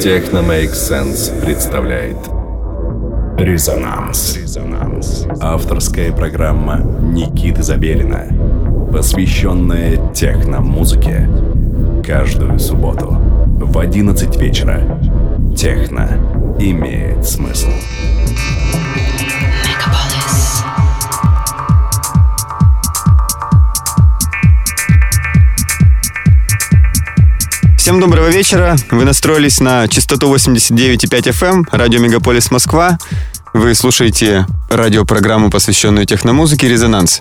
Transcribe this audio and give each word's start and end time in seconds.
Техно 0.00 0.38
Make 0.38 0.72
Sense 0.72 1.44
представляет 1.44 2.16
Резонанс. 3.36 4.34
Резонанс. 4.34 5.26
Авторская 5.42 6.10
программа 6.10 6.78
Никиты 6.78 7.62
Забелина, 7.62 8.24
посвященная 8.90 9.98
техно-музыке. 10.14 11.28
Каждую 12.02 12.58
субботу 12.58 13.10
в 13.10 13.78
11 13.78 14.40
вечера. 14.40 14.98
Техно 15.54 16.08
имеет 16.58 17.26
смысл. 17.26 17.68
Всем 27.90 27.98
доброго 27.98 28.28
вечера. 28.28 28.76
Вы 28.92 29.04
настроились 29.04 29.58
на 29.58 29.88
частоту 29.88 30.32
89,5 30.32 31.32
FM, 31.32 31.48
эм, 31.48 31.68
радио 31.72 31.98
Мегаполис 31.98 32.52
Москва. 32.52 32.98
Вы 33.52 33.74
слушаете 33.74 34.46
радиопрограмму, 34.70 35.50
посвященную 35.50 36.06
техномузыке 36.06 36.68
«Резонанс». 36.68 37.18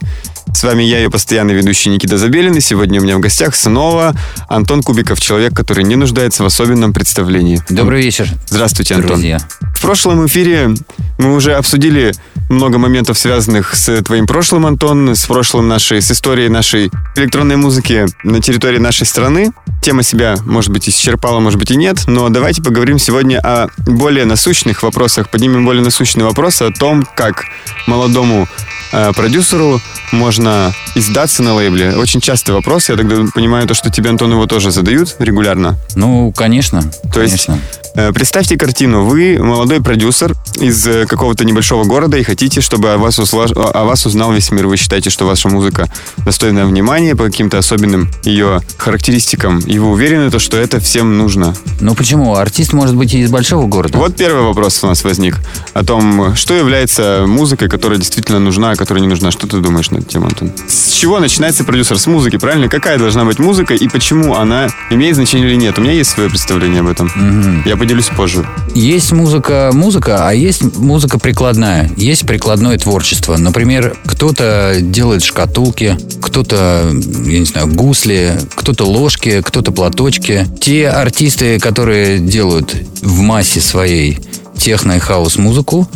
С 0.53 0.63
вами 0.63 0.83
я, 0.83 0.99
ее 0.99 1.09
постоянный 1.09 1.55
ведущий 1.55 1.89
Никита 1.89 2.19
Забелин, 2.19 2.53
и 2.53 2.61
сегодня 2.61 3.01
у 3.01 3.03
меня 3.03 3.17
в 3.17 3.19
гостях 3.19 3.55
снова 3.55 4.13
Антон 4.47 4.83
Кубиков, 4.83 5.19
человек, 5.19 5.55
который 5.55 5.83
не 5.83 5.95
нуждается 5.95 6.43
в 6.43 6.45
особенном 6.45 6.93
представлении. 6.93 7.59
Добрый 7.69 8.03
вечер. 8.03 8.29
Здравствуйте, 8.45 8.93
Антон. 8.93 9.13
Друзья. 9.13 9.39
В 9.75 9.81
прошлом 9.81 10.27
эфире 10.27 10.75
мы 11.17 11.33
уже 11.33 11.55
обсудили 11.55 12.13
много 12.49 12.77
моментов, 12.77 13.17
связанных 13.17 13.75
с 13.75 14.01
твоим 14.01 14.27
прошлым, 14.27 14.65
Антон, 14.65 15.15
с 15.15 15.25
прошлым 15.25 15.67
нашей, 15.67 16.01
с 16.01 16.11
историей 16.11 16.49
нашей 16.49 16.91
электронной 17.15 17.55
музыки 17.55 18.05
на 18.23 18.41
территории 18.41 18.79
нашей 18.79 19.05
страны. 19.05 19.51
Тема 19.81 20.03
себя, 20.03 20.35
может 20.45 20.71
быть, 20.71 20.89
исчерпала, 20.89 21.39
может 21.39 21.59
быть, 21.59 21.71
и 21.71 21.77
нет, 21.77 22.03
но 22.07 22.29
давайте 22.29 22.61
поговорим 22.61 22.99
сегодня 22.99 23.39
о 23.39 23.67
более 23.85 24.25
насущных 24.25 24.83
вопросах, 24.83 25.29
поднимем 25.29 25.63
более 25.63 25.83
насущные 25.83 26.25
вопросы 26.25 26.63
о 26.63 26.71
том, 26.71 27.07
как 27.15 27.45
молодому 27.87 28.47
э, 28.91 29.13
продюсеру 29.13 29.79
можно 30.11 30.73
издаться 30.95 31.43
на 31.43 31.53
лейбле? 31.53 31.95
Очень 31.95 32.19
частый 32.19 32.53
вопрос. 32.55 32.89
Я 32.89 32.97
тогда 32.97 33.25
понимаю 33.33 33.67
то, 33.67 33.73
что 33.73 33.89
тебе, 33.89 34.09
Антон, 34.09 34.31
его 34.31 34.47
тоже 34.47 34.71
задают 34.71 35.15
регулярно. 35.19 35.77
Ну, 35.95 36.31
конечно. 36.31 36.81
То 36.81 37.19
конечно. 37.19 37.53
есть, 37.53 37.91
э, 37.95 38.11
представьте 38.11 38.57
картину. 38.57 39.05
Вы 39.05 39.37
молодой 39.39 39.81
продюсер 39.81 40.33
из 40.55 40.85
э, 40.87 41.05
какого-то 41.05 41.45
небольшого 41.45 41.83
города 41.83 42.17
и 42.17 42.23
хотите, 42.23 42.38
чтобы 42.61 42.93
о 42.93 42.97
вас, 42.97 43.19
усла... 43.19 43.45
о 43.45 43.83
вас 43.83 44.05
узнал 44.05 44.31
весь 44.31 44.51
мир. 44.51 44.67
Вы 44.67 44.77
считаете, 44.77 45.09
что 45.09 45.25
ваша 45.25 45.49
музыка 45.49 45.89
достойна 46.25 46.65
внимания 46.65 47.15
по 47.15 47.25
каким-то 47.25 47.57
особенным 47.57 48.09
ее 48.23 48.61
характеристикам. 48.77 49.59
И 49.59 49.77
вы 49.77 49.89
уверены, 49.89 50.31
то, 50.31 50.39
что 50.39 50.57
это 50.57 50.79
всем 50.79 51.17
нужно. 51.17 51.53
Ну 51.81 51.95
почему? 51.95 52.35
Артист 52.35 52.73
может 52.73 52.95
быть 52.95 53.13
и 53.13 53.19
из 53.19 53.29
большого 53.29 53.67
города. 53.67 53.97
Вот 53.97 54.15
первый 54.15 54.43
вопрос 54.43 54.83
у 54.83 54.87
нас 54.87 55.03
возник. 55.03 55.37
О 55.73 55.83
том, 55.83 56.35
что 56.35 56.53
является 56.53 57.25
музыкой, 57.27 57.67
которая 57.67 57.99
действительно 57.99 58.39
нужна, 58.39 58.71
а 58.71 58.75
которая 58.75 59.01
не 59.01 59.07
нужна. 59.07 59.31
Что 59.31 59.47
ты 59.47 59.57
думаешь 59.57 59.91
на 59.91 59.97
эту 59.97 60.07
тему, 60.07 60.27
Антон? 60.27 60.51
С 60.67 60.93
чего 60.93 61.19
начинается 61.19 61.63
продюсер? 61.63 61.99
С 61.99 62.07
музыки, 62.07 62.37
правильно? 62.37 62.69
Какая 62.69 62.97
должна 62.97 63.25
быть 63.25 63.39
музыка 63.39 63.73
и 63.73 63.87
почему 63.89 64.35
она 64.35 64.69
имеет 64.89 65.15
значение 65.15 65.49
или 65.49 65.57
нет? 65.57 65.77
У 65.77 65.81
меня 65.81 65.93
есть 65.93 66.11
свое 66.11 66.29
представление 66.29 66.81
об 66.81 66.87
этом. 66.87 67.11
Мгм. 67.15 67.63
Я 67.65 67.75
поделюсь 67.75 68.07
позже. 68.07 68.47
Есть 68.73 69.11
музыка, 69.11 69.71
музыка, 69.73 70.27
а 70.27 70.33
есть 70.33 70.63
музыка 70.77 71.19
прикладная. 71.19 71.91
Есть 71.97 72.25
прикладное 72.29 72.77
творчество. 72.77 73.37
Например, 73.37 73.97
кто-то 74.05 74.77
делает 74.79 75.23
шкатулки, 75.23 75.97
кто-то, 76.21 76.91
я 77.25 77.39
не 77.39 77.45
знаю, 77.45 77.73
гусли, 77.73 78.37
кто-то 78.53 78.85
ложки, 78.85 79.41
кто-то 79.43 79.71
платочки. 79.71 80.45
Те 80.61 80.89
артисты, 80.89 81.59
которые 81.59 82.19
делают 82.19 82.75
в 83.01 83.21
массе 83.21 83.61
своей 83.61 84.19
техно 84.55 84.91
и 84.91 84.99
хаос-музыку, 84.99 85.89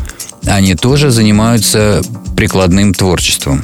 они 0.47 0.73
тоже 0.73 1.11
занимаются 1.11 2.01
прикладным 2.35 2.95
творчеством. 2.95 3.61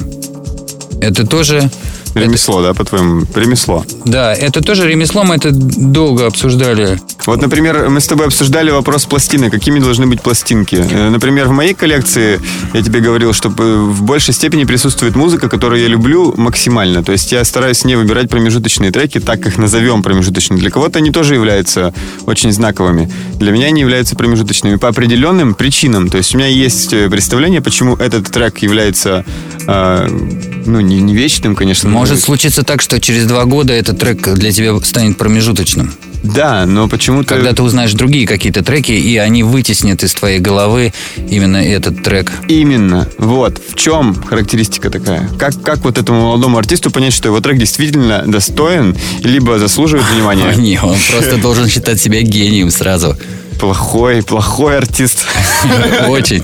Это 1.00 1.26
тоже 1.26 1.68
Ремесло, 2.14 2.62
да, 2.62 2.74
по-твоему? 2.74 3.24
Ремесло. 3.34 3.84
Да, 4.04 4.34
это 4.34 4.62
тоже 4.62 4.88
ремесло, 4.88 5.24
мы 5.24 5.36
это 5.36 5.50
долго 5.52 6.26
обсуждали. 6.26 7.00
Вот, 7.26 7.40
например, 7.40 7.88
мы 7.88 8.00
с 8.00 8.06
тобой 8.06 8.26
обсуждали 8.26 8.70
вопрос 8.70 9.04
пластины. 9.06 9.50
Какими 9.50 9.78
должны 9.78 10.06
быть 10.06 10.20
пластинки? 10.22 10.76
Э, 10.76 11.10
Например, 11.10 11.48
в 11.48 11.52
моей 11.52 11.74
коллекции, 11.74 12.40
я 12.72 12.82
тебе 12.82 13.00
говорил, 13.00 13.32
что 13.32 13.48
э, 13.48 13.52
в 13.52 14.02
большей 14.02 14.34
степени 14.34 14.64
присутствует 14.64 15.16
музыка, 15.16 15.48
которую 15.48 15.82
я 15.82 15.88
люблю 15.88 16.34
максимально. 16.36 17.02
То 17.04 17.12
есть 17.12 17.30
я 17.32 17.44
стараюсь 17.44 17.84
не 17.84 17.96
выбирать 17.96 18.30
промежуточные 18.30 18.90
треки, 18.90 19.20
так 19.20 19.46
их 19.46 19.58
назовем 19.58 20.02
промежуточными. 20.02 20.60
Для 20.60 20.70
кого-то 20.70 20.98
они 20.98 21.10
тоже 21.10 21.34
являются 21.34 21.92
очень 22.26 22.52
знаковыми. 22.52 23.10
Для 23.34 23.52
меня 23.52 23.66
они 23.66 23.80
являются 23.82 24.16
промежуточными 24.16 24.76
по 24.76 24.88
определенным 24.88 25.54
причинам. 25.54 26.08
То 26.08 26.18
есть 26.18 26.34
у 26.34 26.38
меня 26.38 26.48
есть 26.48 26.92
э, 26.92 27.08
представление, 27.08 27.60
почему 27.60 27.96
этот 27.96 28.30
трек 28.30 28.58
является, 28.58 29.24
э, 29.66 30.08
ну, 30.66 30.80
не, 30.80 31.00
не 31.00 31.14
вечным, 31.14 31.54
конечно. 31.54 31.90
Может 32.00 32.20
случиться 32.20 32.62
так, 32.62 32.80
что 32.80 32.98
через 32.98 33.26
два 33.26 33.44
года 33.44 33.74
этот 33.74 33.98
трек 33.98 34.26
для 34.34 34.52
тебя 34.52 34.78
станет 34.80 35.18
промежуточным. 35.18 35.92
Да, 36.22 36.64
но 36.66 36.88
почему-то... 36.88 37.34
Когда 37.34 37.52
ты 37.52 37.62
узнаешь 37.62 37.92
другие 37.92 38.26
какие-то 38.26 38.62
треки, 38.62 38.92
и 38.92 39.16
они 39.18 39.42
вытеснят 39.42 40.02
из 40.02 40.14
твоей 40.14 40.38
головы 40.38 40.92
именно 41.28 41.56
этот 41.56 42.02
трек. 42.02 42.32
Именно. 42.48 43.06
Вот. 43.18 43.60
В 43.68 43.74
чем 43.74 44.14
характеристика 44.14 44.90
такая? 44.90 45.28
Как, 45.38 45.60
как 45.62 45.78
вот 45.84 45.98
этому 45.98 46.22
молодому 46.22 46.58
артисту 46.58 46.90
понять, 46.90 47.12
что 47.12 47.28
его 47.28 47.40
трек 47.40 47.58
действительно 47.58 48.24
достоин, 48.26 48.96
либо 49.22 49.58
заслуживает 49.58 50.06
внимания? 50.10 50.54
не, 50.56 50.80
он 50.80 50.96
просто 51.10 51.36
должен 51.42 51.68
считать 51.68 52.00
себя 52.00 52.22
гением 52.22 52.70
сразу. 52.70 53.16
Плохой, 53.60 54.22
плохой 54.22 54.78
артист. 54.78 55.26
Очень, 56.08 56.42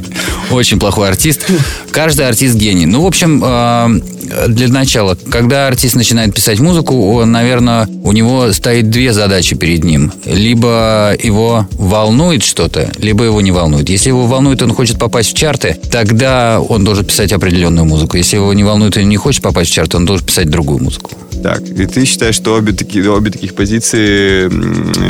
очень 0.50 0.78
плохой 0.78 1.08
артист. 1.08 1.50
Каждый 1.90 2.28
артист 2.28 2.56
гений. 2.56 2.84
Ну, 2.84 3.00
в 3.00 3.06
общем, 3.06 3.42
э, 3.42 4.48
для 4.48 4.68
начала, 4.68 5.16
когда 5.30 5.66
артист 5.66 5.94
начинает 5.94 6.34
писать 6.34 6.60
музыку, 6.60 7.14
он, 7.14 7.32
наверное, 7.32 7.88
у 8.02 8.12
него 8.12 8.52
стоит 8.52 8.90
две 8.90 9.14
задачи 9.14 9.56
перед 9.56 9.82
ним. 9.82 10.12
Либо 10.26 11.16
его 11.22 11.66
волнует 11.72 12.42
что-то, 12.42 12.92
либо 12.98 13.24
его 13.24 13.40
не 13.40 13.50
волнует. 13.50 13.88
Если 13.88 14.10
его 14.10 14.26
волнует, 14.26 14.60
он 14.60 14.74
хочет 14.74 14.98
попасть 14.98 15.30
в 15.30 15.34
чарты, 15.34 15.78
тогда 15.90 16.60
он 16.60 16.84
должен 16.84 17.06
писать 17.06 17.32
определенную 17.32 17.86
музыку. 17.86 18.18
Если 18.18 18.36
его 18.36 18.52
не 18.52 18.62
волнует 18.62 18.98
и 18.98 19.04
не 19.04 19.16
хочет 19.16 19.42
попасть 19.42 19.70
в 19.70 19.74
чарты, 19.74 19.96
он 19.96 20.04
должен 20.04 20.26
писать 20.26 20.50
другую 20.50 20.82
музыку. 20.82 21.12
Так, 21.42 21.62
и 21.62 21.86
ты 21.86 22.04
считаешь, 22.04 22.34
что 22.34 22.54
обе, 22.54 22.72
такие, 22.72 23.10
обе 23.10 23.30
таких 23.30 23.54
позиции 23.54 24.46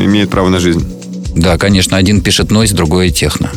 имеют 0.04 0.30
право 0.30 0.48
на 0.48 0.60
жизнь? 0.60 0.84
Да, 1.36 1.58
конечно, 1.58 1.96
один 1.96 2.22
пишет 2.22 2.50
нойз, 2.50 2.72
другой 2.72 3.10
техно. 3.10 3.50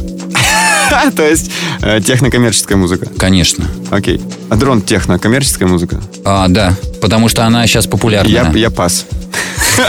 То 1.15 1.27
есть 1.27 1.49
э, 1.81 2.01
технокоммерческая 2.01 2.77
музыка. 2.77 3.07
Конечно. 3.17 3.65
Окей. 3.89 4.21
А 4.49 4.55
дрон 4.55 4.81
техно, 4.81 5.17
коммерческая 5.17 5.67
музыка? 5.67 6.01
А, 6.25 6.47
да, 6.49 6.75
потому 7.01 7.29
что 7.29 7.45
она 7.45 7.65
сейчас 7.67 7.87
популярна. 7.87 8.29
Я, 8.29 8.51
я 8.53 8.69
пас. 8.69 9.05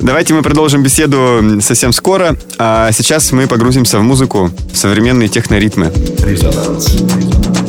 Давайте 0.00 0.32
мы 0.32 0.42
продолжим 0.42 0.82
беседу 0.82 1.60
совсем 1.60 1.92
скоро. 1.92 2.36
А 2.58 2.90
сейчас 2.92 3.32
мы 3.32 3.46
погрузимся 3.46 3.98
в 3.98 4.02
музыку, 4.02 4.50
в 4.72 4.76
современные 4.76 5.28
техноритмы. 5.28 5.92
Резонанс. 6.24 6.86
Thank 6.86 7.59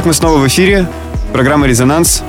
Итак, 0.00 0.06
мы 0.06 0.14
снова 0.14 0.38
в 0.38 0.48
эфире. 0.48 0.88
Программа 1.34 1.66
«Резонанс». 1.66 2.22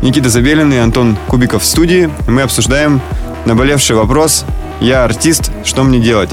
Никита 0.00 0.28
Забелин 0.28 0.72
и 0.72 0.76
Антон 0.76 1.16
Кубиков 1.26 1.62
в 1.62 1.66
студии. 1.66 2.08
Мы 2.28 2.42
обсуждаем 2.42 3.00
наболевший 3.46 3.96
вопрос 3.96 4.44
«Я 4.80 5.02
артист, 5.02 5.50
что 5.64 5.82
мне 5.82 5.98
делать?» 5.98 6.30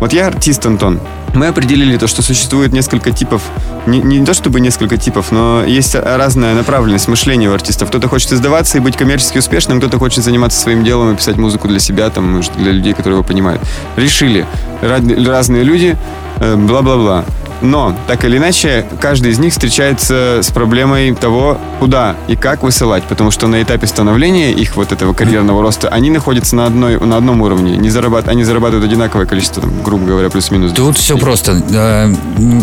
Вот 0.00 0.14
я 0.14 0.28
артист, 0.28 0.64
Антон. 0.64 0.98
Мы 1.34 1.48
определили 1.48 1.98
то, 1.98 2.06
что 2.06 2.22
существует 2.22 2.72
несколько 2.72 3.10
типов, 3.10 3.42
не, 3.84 4.00
не 4.00 4.24
то 4.24 4.32
чтобы 4.32 4.60
несколько 4.60 4.96
типов, 4.96 5.30
но 5.30 5.62
есть 5.62 5.94
разная 5.94 6.54
направленность 6.54 7.06
мышления 7.06 7.50
у 7.50 7.52
артистов. 7.52 7.90
Кто-то 7.90 8.08
хочет 8.08 8.32
издаваться 8.32 8.78
и 8.78 8.80
быть 8.80 8.96
коммерчески 8.96 9.36
успешным, 9.36 9.78
кто-то 9.78 9.98
хочет 9.98 10.24
заниматься 10.24 10.58
своим 10.58 10.84
делом 10.84 11.12
и 11.12 11.16
писать 11.16 11.36
музыку 11.36 11.68
для 11.68 11.80
себя, 11.80 12.08
там, 12.08 12.40
для 12.56 12.72
людей, 12.72 12.94
которые 12.94 13.18
его 13.18 13.28
понимают. 13.28 13.60
Решили. 13.96 14.46
Разные 14.80 15.64
люди, 15.64 15.98
э, 16.40 16.56
бла-бла-бла. 16.56 17.26
Но, 17.60 17.96
так 18.06 18.24
или 18.24 18.36
иначе, 18.36 18.86
каждый 19.00 19.32
из 19.32 19.38
них 19.38 19.52
встречается 19.52 20.40
с 20.42 20.50
проблемой 20.50 21.14
того, 21.14 21.58
куда 21.80 22.16
и 22.28 22.36
как 22.36 22.62
высылать, 22.62 23.04
потому 23.04 23.30
что 23.30 23.46
на 23.46 23.62
этапе 23.62 23.86
становления 23.86 24.52
их 24.52 24.76
вот 24.76 24.92
этого 24.92 25.12
карьерного 25.12 25.62
роста, 25.62 25.88
они 25.88 26.10
находятся 26.10 26.56
на, 26.56 26.66
одной, 26.66 26.98
на 26.98 27.16
одном 27.16 27.42
уровне, 27.42 27.76
не 27.76 27.90
зарабат, 27.90 28.28
они 28.28 28.44
зарабатывают 28.44 28.84
одинаковое 28.84 29.26
количество, 29.26 29.62
там, 29.62 29.82
грубо 29.82 30.06
говоря, 30.06 30.30
плюс-минус. 30.30 30.72
Тут 30.72 30.96
все 30.96 31.18
просто. 31.18 31.62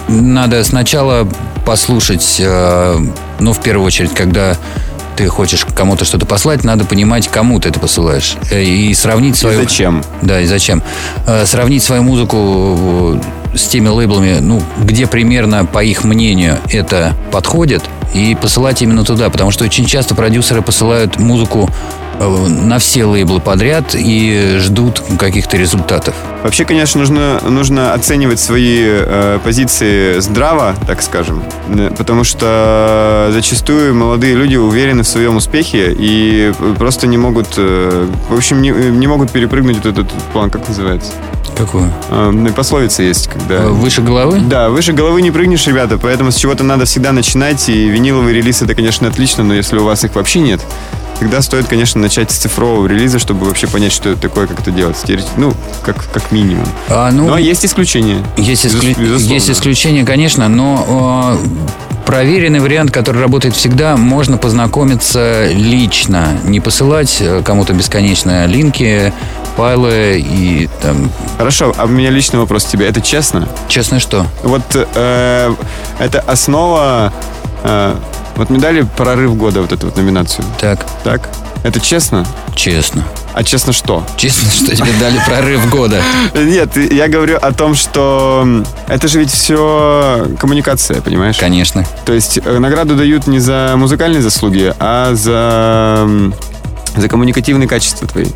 Надо 0.08 0.64
сначала 0.64 1.28
послушать, 1.66 2.38
э, 2.40 2.98
ну, 3.40 3.54
в 3.54 3.62
первую 3.62 3.86
очередь, 3.88 4.14
когда 4.14 4.58
ты 5.16 5.28
хочешь 5.28 5.66
кому-то 5.66 6.06
что-то 6.06 6.26
послать, 6.26 6.64
надо 6.64 6.86
понимать, 6.86 7.28
кому 7.28 7.60
ты 7.60 7.70
это 7.70 7.80
посылаешь. 7.80 8.38
Э, 8.52 8.64
и 8.64 8.94
сравнить 8.94 9.36
свою... 9.38 9.60
И 9.60 9.64
зачем? 9.64 10.04
Да, 10.22 10.42
и 10.42 10.46
зачем. 10.46 10.84
Сравнить 11.46 11.84
свою 11.84 12.04
музыку 12.04 13.20
с 13.56 13.68
теми 13.68 13.88
лейблами, 13.88 14.40
ну, 14.40 14.62
где 14.80 15.08
примерно, 15.08 15.66
по 15.66 15.84
их 15.84 16.04
мнению, 16.04 16.58
это 16.70 17.14
подходит, 17.32 17.84
и 18.16 18.36
посылать 18.36 18.82
именно 18.82 19.04
туда, 19.04 19.30
потому 19.30 19.52
что 19.52 19.66
очень 19.66 19.86
часто 19.86 20.16
продюсеры 20.16 20.62
посылают 20.62 21.20
музыку 21.20 21.70
э, 21.70 22.05
на 22.20 22.80
все 22.80 23.06
лейблы 23.06 23.40
подряд 23.40 23.96
и 23.96 24.58
ждут 24.60 25.02
каких-то 25.20 25.58
результатов. 25.58 26.16
Вообще, 26.44 26.64
конечно, 26.66 27.00
нужно, 27.00 27.40
нужно 27.50 27.94
оценивать 27.94 28.40
свои 28.40 28.80
э, 28.82 29.40
позиции 29.44 30.20
здраво, 30.20 30.76
так 30.86 31.02
скажем, 31.02 31.44
потому 31.98 32.24
что 32.24 33.30
зачастую 33.32 33.96
молодые 33.96 34.36
люди 34.36 34.56
уверены 34.56 35.04
в 35.04 35.08
своем 35.08 35.38
успехе 35.38 35.96
и 35.98 36.54
просто 36.78 37.08
не 37.08 37.18
могут, 37.18 37.56
э, 37.58 38.08
в 38.30 38.36
общем, 38.36 38.62
не, 38.62 38.70
не 38.70 39.08
могут 39.08 39.32
перепрыгнуть 39.32 39.78
вот 39.78 39.86
этот 39.86 40.08
план, 40.34 40.50
как 40.50 40.68
называется? 40.68 41.14
Какую? 41.58 41.92
Э, 42.12 42.52
пословица 42.56 43.02
есть, 43.02 43.28
когда... 43.28 43.56
Э, 43.56 43.68
выше 43.70 44.02
головы? 44.02 44.40
Да, 44.40 44.70
выше 44.70 44.94
головы 44.94 45.22
не 45.22 45.32
прыгнешь, 45.32 45.66
ребята, 45.68 45.98
поэтому 45.98 46.32
с 46.32 46.36
чего-то 46.36 46.64
надо 46.64 46.86
всегда 46.86 47.12
начинать, 47.12 47.68
и 47.70 47.88
виниловый 47.88 48.34
релиз 48.34 48.62
это, 48.62 48.76
конечно, 48.76 49.08
отлично, 49.08 49.44
но 49.44 49.54
если 49.54 49.78
у 49.78 49.84
вас 49.84 50.04
их 50.04 50.16
вообще 50.16 50.40
нет, 50.42 50.62
тогда 51.20 51.42
стоит, 51.42 51.68
конечно, 51.68 52.02
начать 52.02 52.32
с 52.32 52.36
цифрового 52.36 52.88
релиза, 52.88 53.20
чтобы 53.20 53.46
вообще 53.46 53.68
понять, 53.68 53.92
что 53.92 54.10
это 54.10 54.22
такое, 54.22 54.48
как 54.48 54.60
это 54.60 54.72
делать. 54.72 54.98
Ну, 55.38 55.54
как, 55.84 56.12
как 56.12 56.32
минимум. 56.32 56.68
А, 56.90 57.12
ну, 57.12 57.28
но 57.28 57.38
есть 57.38 57.66
исключения. 57.66 58.24
Есть, 58.38 58.66
исклю... 58.66 58.96
есть 59.18 59.50
исключения, 59.50 60.06
конечно, 60.06 60.48
но 60.48 61.38
проверенный 62.06 62.60
вариант, 62.60 62.92
который 62.92 63.22
работает 63.22 63.56
всегда, 63.56 63.98
можно 63.98 64.38
познакомиться 64.38 65.48
лично, 65.52 66.38
не 66.44 66.60
посылать 66.60 67.18
э, 67.20 67.42
кому-то 67.44 67.74
бесконечно 67.74 68.46
линки, 68.46 69.12
файлы 69.56 70.24
и 70.24 70.70
там... 70.82 71.10
Хорошо, 71.38 71.74
а 71.78 71.86
у 71.86 71.88
меня 71.88 72.12
личный 72.12 72.40
вопрос 72.40 72.66
к 72.66 72.70
тебе. 72.70 72.88
Это 72.88 73.02
честно? 73.02 73.48
Честно 73.68 74.00
что? 74.00 74.26
Вот 74.44 74.64
э, 74.76 75.54
это 76.00 76.20
основа... 76.22 77.12
Э, 77.64 77.96
вот 78.36 78.50
мне 78.50 78.60
дали 78.60 78.82
прорыв 78.98 79.36
года, 79.36 79.62
вот 79.62 79.72
эту 79.72 79.88
вот 79.88 79.98
номинацию. 79.98 80.46
Так. 80.60 80.86
Так? 81.04 81.30
Это 81.64 81.80
честно? 81.80 82.26
Честно. 82.56 83.04
А 83.34 83.44
честно 83.44 83.74
что? 83.74 84.06
Честно, 84.18 84.50
что 84.52 84.76
тебе 84.76 84.92
дали 85.00 85.20
прорыв 85.26 85.70
года. 85.70 86.02
Нет, 86.36 86.78
я 86.78 87.08
говорю 87.08 87.38
о 87.42 87.52
том, 87.54 87.76
что 87.76 88.64
это 88.88 89.08
же 89.08 89.20
ведь 89.20 89.32
все 89.32 90.28
коммуникация, 90.40 91.02
понимаешь? 91.02 91.38
Конечно. 91.38 91.84
То 92.06 92.14
есть 92.14 92.38
э, 92.44 92.60
награду 92.60 92.96
дают 92.96 93.28
не 93.28 93.40
за 93.40 93.74
музыкальные 93.78 94.22
заслуги, 94.22 94.74
а 94.80 95.16
за, 95.16 96.08
за 96.96 97.10
коммуникативные 97.10 97.68
качества 97.68 98.08
твои. 98.08 98.28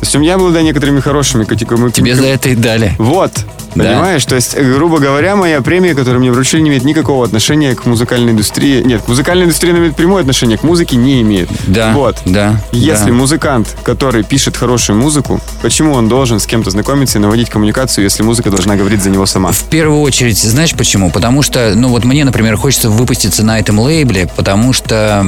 То 0.00 0.04
есть 0.04 0.16
у 0.16 0.18
меня 0.18 0.38
было, 0.38 0.50
да, 0.52 0.62
некоторыми 0.62 1.00
хорошими 1.00 1.44
категориями. 1.44 1.90
Тебе 1.90 2.14
за 2.14 2.26
это 2.26 2.50
и 2.50 2.54
дали. 2.54 2.94
Вот. 2.98 3.32
Понимаешь? 3.74 4.24
Да. 4.24 4.30
То 4.30 4.36
есть, 4.36 4.56
грубо 4.58 4.98
говоря, 4.98 5.36
моя 5.36 5.60
премия, 5.60 5.94
которую 5.94 6.20
мне 6.20 6.32
вручили, 6.32 6.60
не 6.60 6.70
имеет 6.70 6.84
никакого 6.84 7.24
отношения 7.24 7.74
к 7.74 7.84
музыкальной 7.86 8.32
индустрии. 8.32 8.82
Нет, 8.82 9.06
музыкальная 9.06 9.44
индустрия 9.44 9.72
имеет 9.74 9.94
прямое 9.94 10.20
отношение, 10.20 10.56
к 10.58 10.62
музыке 10.62 10.96
не 10.96 11.20
имеет. 11.22 11.48
Да. 11.66 11.92
Вот. 11.92 12.16
Да. 12.24 12.60
Если 12.72 13.10
да. 13.10 13.12
музыкант, 13.12 13.76
который 13.84 14.24
пишет 14.24 14.56
хорошую 14.56 14.98
музыку, 14.98 15.40
почему 15.62 15.92
он 15.92 16.08
должен 16.08 16.40
с 16.40 16.46
кем-то 16.46 16.70
знакомиться 16.70 17.18
и 17.18 17.20
наводить 17.20 17.50
коммуникацию, 17.50 18.04
если 18.04 18.22
музыка 18.22 18.50
должна 18.50 18.76
говорить 18.76 19.02
за 19.02 19.10
него 19.10 19.26
сама? 19.26 19.52
В 19.52 19.64
первую 19.64 20.00
очередь, 20.00 20.38
знаешь 20.38 20.74
почему? 20.74 21.10
Потому 21.10 21.42
что, 21.42 21.74
ну 21.74 21.88
вот 21.88 22.04
мне, 22.04 22.24
например, 22.24 22.56
хочется 22.56 22.90
выпуститься 22.90 23.44
на 23.44 23.58
этом 23.58 23.78
лейбле, 23.78 24.28
потому 24.34 24.72
что 24.72 25.26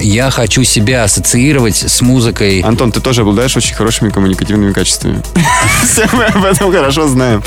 я 0.00 0.30
хочу 0.30 0.62
себя 0.64 1.04
ассоциировать 1.04 1.76
с 1.76 2.00
музыкой. 2.00 2.60
Антон, 2.60 2.92
ты 2.92 3.00
тоже 3.00 3.22
обладаешь 3.22 3.56
очень 3.56 3.74
хорошими 3.74 4.09
коммуникативными 4.10 4.72
качествами. 4.72 5.22
Все 5.84 6.08
мы 6.12 6.24
об 6.24 6.44
этом 6.44 6.72
хорошо 6.72 7.08
знаем. 7.08 7.42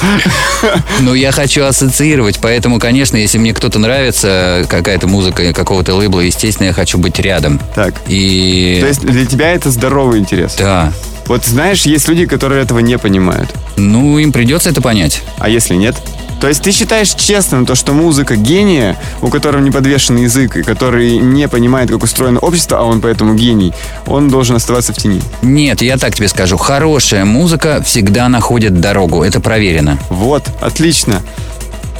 Ну, 1.00 1.14
я 1.14 1.32
хочу 1.32 1.64
ассоциировать, 1.64 2.40
поэтому, 2.42 2.80
конечно, 2.80 3.18
если 3.18 3.38
мне 3.38 3.54
кто-то 3.54 3.80
нравится, 3.80 4.66
какая-то 4.70 5.08
музыка 5.08 5.54
какого-то 5.54 5.96
лейбла, 5.96 6.22
естественно, 6.22 6.68
я 6.68 6.74
хочу 6.74 6.98
быть 6.98 7.20
рядом. 7.20 7.60
Так. 7.76 7.96
И... 8.08 8.78
То 8.82 8.88
есть 8.88 9.02
для 9.02 9.26
тебя 9.26 9.52
это 9.52 9.72
здоровый 9.72 10.20
интерес? 10.20 10.56
Да. 10.56 10.92
Вот 11.28 11.46
знаешь, 11.46 11.84
есть 11.84 12.08
люди, 12.08 12.26
которые 12.26 12.62
этого 12.62 12.80
не 12.80 12.98
понимают. 12.98 13.50
Ну, 13.78 14.18
им 14.18 14.32
придется 14.32 14.70
это 14.70 14.82
понять. 14.82 15.22
А 15.38 15.50
если 15.50 15.76
нет? 15.76 15.96
То 16.44 16.50
есть 16.50 16.62
ты 16.62 16.74
считаешь 16.74 17.14
честным 17.14 17.66
то, 17.66 17.74
что 17.74 17.94
музыка 17.94 18.36
гения, 18.36 18.98
у 19.22 19.30
которого 19.30 19.62
не 19.62 19.72
подвешен 19.72 20.18
язык, 20.18 20.58
и 20.58 20.64
который 20.64 21.18
не 21.18 21.48
понимает, 21.48 21.90
как 21.90 22.04
устроено 22.04 22.40
общество, 22.40 22.80
а 22.80 22.82
он 22.84 23.00
поэтому 23.00 23.34
гений, 23.34 23.74
он 24.08 24.28
должен 24.28 24.58
оставаться 24.58 24.92
в 24.92 24.98
тени? 24.98 25.22
Нет, 25.42 25.82
я 25.82 25.98
так 25.98 26.14
тебе 26.14 26.28
скажу. 26.28 26.58
Хорошая 26.58 27.24
музыка 27.24 27.82
всегда 27.86 28.28
находит 28.28 28.82
дорогу. 28.82 29.24
Это 29.24 29.40
проверено. 29.40 29.98
Вот, 30.10 30.44
отлично. 30.60 31.22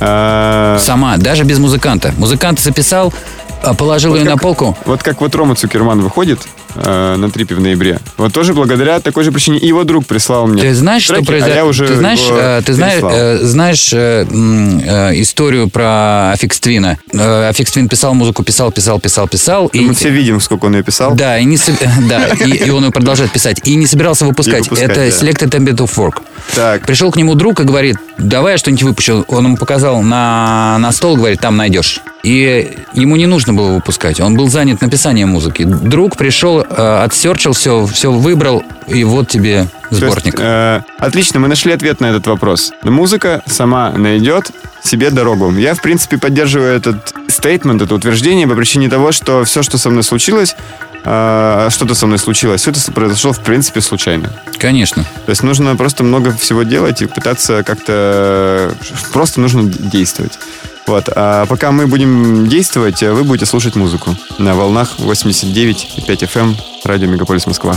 А, 0.02 0.78
Сама, 0.78 1.16
даже 1.16 1.46
без 1.46 1.60
музыканта. 1.60 2.14
Музыкант 2.18 2.60
записал, 2.60 3.14
а 3.62 3.74
положил 3.74 4.12
вот 4.12 4.18
ее 4.18 4.26
как, 4.26 4.34
на 4.34 4.38
полку. 4.38 4.78
Вот 4.86 5.04
как 5.04 5.22
вот 5.22 5.34
Рома 5.36 5.56
Цукерман 5.56 6.02
выходит, 6.02 6.40
э, 6.76 7.16
на 7.16 7.32
трипе 7.32 7.56
в 7.56 7.62
ноябре. 7.62 8.00
Вот 8.18 8.34
тоже 8.34 8.54
благодаря 8.54 9.00
такой 9.00 9.24
же 9.24 9.32
причине. 9.32 9.60
И 9.60 9.68
его 9.68 9.84
друг 9.84 10.06
прислал 10.06 10.48
мне. 10.48 10.62
Ты 10.62 10.74
знаешь, 10.74 11.08
треки, 11.08 11.24
что 11.24 11.28
произошло? 11.28 11.54
А 11.54 11.58
я 11.58 11.66
уже 11.66 11.88
ты 11.88 11.96
знаешь, 11.96 12.28
э, 12.30 12.62
ты 12.66 12.74
знаешь, 12.74 13.00
э, 13.04 13.40
знаешь 13.44 13.94
э, 13.94 14.26
э, 14.30 15.22
историю 15.22 15.70
про 15.70 16.32
Аффикс 16.32 16.60
Твина? 16.60 16.98
Э, 17.14 17.52
Твин 17.54 17.88
писал 17.90 18.14
музыку, 18.14 18.44
писал, 18.44 18.72
писал, 18.72 19.00
писал, 19.00 19.28
писал. 19.28 19.68
И, 19.68 19.80
мы 19.80 19.94
все 19.94 20.10
видим, 20.10 20.40
сколько 20.40 20.66
он 20.66 20.76
ее 20.76 20.84
писал. 20.84 21.16
Да, 21.16 21.40
и, 21.40 21.46
не, 21.46 21.58
да, 22.10 22.28
и, 22.28 22.50
и 22.52 22.70
он 22.70 22.86
ее 22.86 22.92
продолжает 22.92 23.32
писать. 23.32 23.62
И 23.64 23.76
не 23.76 23.88
собирался 23.88 24.26
выпускать. 24.26 24.64
выпускать 24.64 24.90
Это 24.90 25.00
да. 25.00 25.08
Selected 25.08 25.50
Ambient 25.50 25.78
of 25.78 25.96
Work. 25.96 26.22
Так. 26.56 26.86
Пришел 26.86 27.12
к 27.12 27.16
нему 27.16 27.36
друг 27.36 27.60
и 27.60 27.64
говорит, 27.64 27.98
давай 28.18 28.54
я 28.54 28.58
что-нибудь 28.58 28.84
выпущу. 28.84 29.26
Он 29.28 29.46
ему 29.46 29.58
показал 29.58 30.02
на, 30.02 30.78
на 30.80 30.92
стол, 30.92 31.18
говорит, 31.18 31.40
там 31.40 31.58
найдешь. 31.58 32.02
И 32.24 32.78
ему 32.94 33.18
не 33.18 33.26
нужно 33.26 33.54
было 33.54 33.74
выпускать. 33.74 34.22
Он 34.22 34.36
был 34.36 34.48
занят 34.48 34.82
написанием 34.82 35.30
музыки. 35.30 35.64
Друг 35.64 36.16
пришел, 36.16 36.63
э, 36.70 37.04
отсерчил 37.04 37.54
все, 37.54 37.86
все 37.86 38.12
выбрал, 38.12 38.64
и 38.88 39.04
вот 39.04 39.30
тебе 39.30 39.68
сборник. 39.90 40.26
Есть, 40.26 40.38
э, 40.40 40.82
отлично, 40.98 41.40
мы 41.40 41.48
нашли 41.48 41.72
ответ 41.72 42.00
на 42.00 42.08
этот 42.08 42.28
вопрос. 42.28 42.72
Музыка 42.84 43.42
сама 43.46 43.92
найдет 43.92 44.52
себе 44.84 45.10
дорогу. 45.10 45.52
Я, 45.52 45.76
в 45.76 45.82
принципе, 45.82 46.18
поддерживаю 46.18 46.76
этот 46.76 47.14
стейтмент, 47.28 47.82
это 47.82 47.96
утверждение 47.96 48.48
по 48.48 48.56
причине 48.56 48.90
того, 48.90 49.12
что 49.12 49.44
все, 49.46 49.64
что 49.64 49.78
со 49.78 49.90
мной 49.90 50.04
случилось, 50.04 50.56
э, 51.04 51.68
что-то 51.72 51.96
со 51.96 52.08
мной 52.08 52.20
случилось, 52.20 52.62
все 52.62 52.72
это 52.72 52.92
произошло, 52.92 53.34
в 53.34 53.40
принципе, 53.40 53.82
случайно. 53.82 54.30
Конечно. 54.58 55.04
То 55.26 55.30
есть 55.30 55.44
нужно 55.44 55.76
просто 55.76 56.04
много 56.04 56.32
всего 56.34 56.64
делать 56.64 57.02
и 57.02 57.06
пытаться 57.06 57.64
как-то... 57.64 58.74
Просто 59.12 59.40
нужно 59.40 59.64
действовать. 59.64 60.38
Вот. 60.88 61.10
А 61.16 61.46
пока 61.46 61.72
мы 61.72 61.88
будем 61.88 62.48
действовать, 62.48 63.02
вы 63.02 63.24
будете 63.24 63.46
слушать 63.46 63.76
музыку 63.76 64.16
на 64.38 64.56
волнах 64.56 64.96
89,5 64.98 66.06
FM 66.06 66.40
эм, 66.42 66.58
радио 66.84 67.08
Мегаполис 67.08 67.46
Москва. 67.46 67.76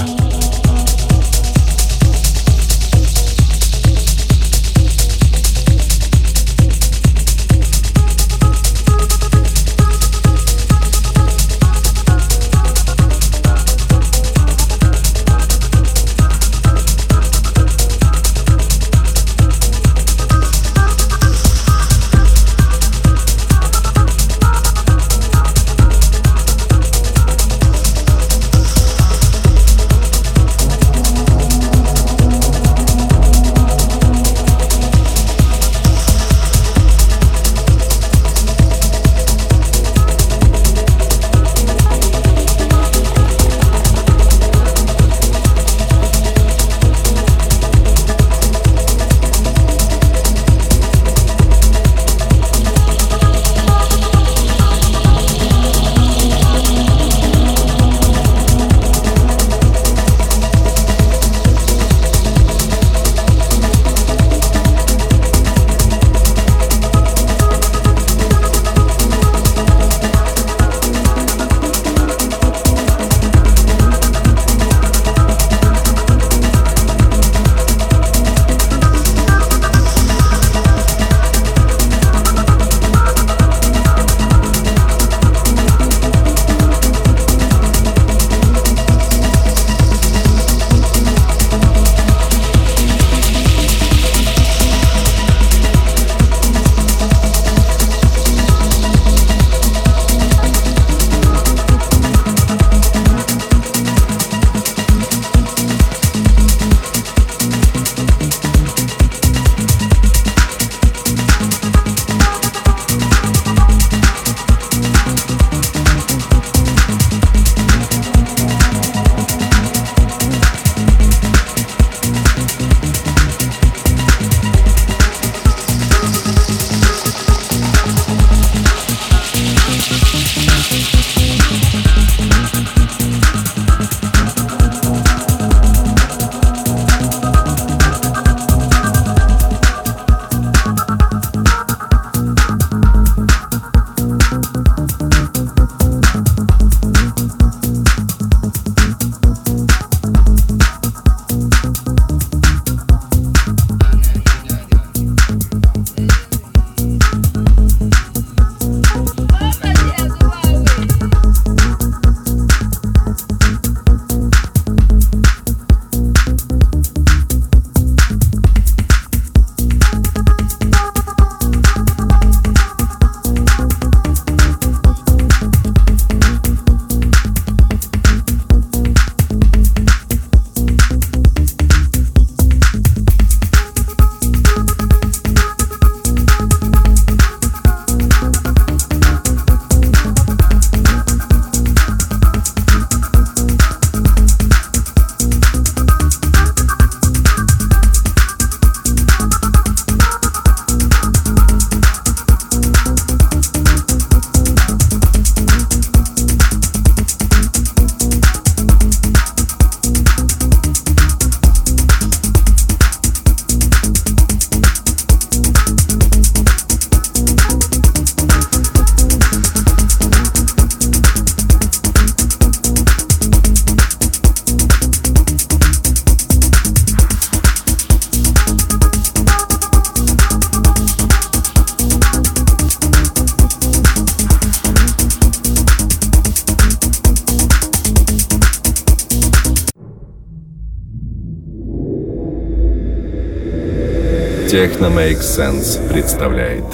Техно 244.87 245.01
Make 245.01 245.21
Sense 245.21 245.89
представляет 245.89 246.65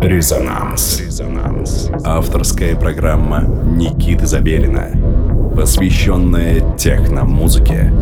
Резонанс. 0.00 1.00
Резонанс. 1.00 1.90
Авторская 2.04 2.76
программа 2.76 3.40
Никиты 3.40 4.24
Забелина, 4.26 4.90
посвященная 5.56 6.76
техно-музыке. 6.76 7.92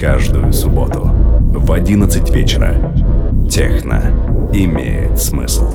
Каждую 0.00 0.50
субботу 0.54 1.10
в 1.12 1.70
11 1.72 2.30
вечера. 2.34 2.74
Техно 3.50 4.02
имеет 4.54 5.18
смысл. 5.20 5.66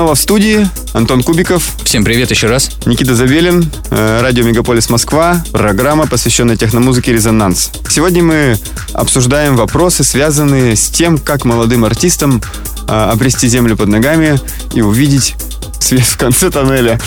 Снова 0.00 0.14
в 0.14 0.18
студии. 0.18 0.66
Антон 0.94 1.22
Кубиков. 1.22 1.62
Всем 1.84 2.06
привет 2.06 2.30
еще 2.30 2.46
раз. 2.46 2.70
Никита 2.86 3.14
Забелин. 3.14 3.70
Э, 3.90 4.22
радио 4.22 4.44
Мегаполис 4.44 4.88
Москва. 4.88 5.44
Программа, 5.52 6.06
посвященная 6.06 6.56
техномузыке 6.56 7.12
«Резонанс». 7.12 7.70
Сегодня 7.86 8.22
мы 8.22 8.56
обсуждаем 8.94 9.56
вопросы, 9.56 10.02
связанные 10.02 10.74
с 10.74 10.88
тем, 10.88 11.18
как 11.18 11.44
молодым 11.44 11.84
артистам 11.84 12.40
э, 12.88 12.92
обрести 12.92 13.46
землю 13.46 13.76
под 13.76 13.88
ногами 13.88 14.40
и 14.72 14.80
увидеть 14.80 15.34
свет 15.80 16.04
в 16.04 16.16
конце 16.16 16.50
тоннеля. 16.50 17.00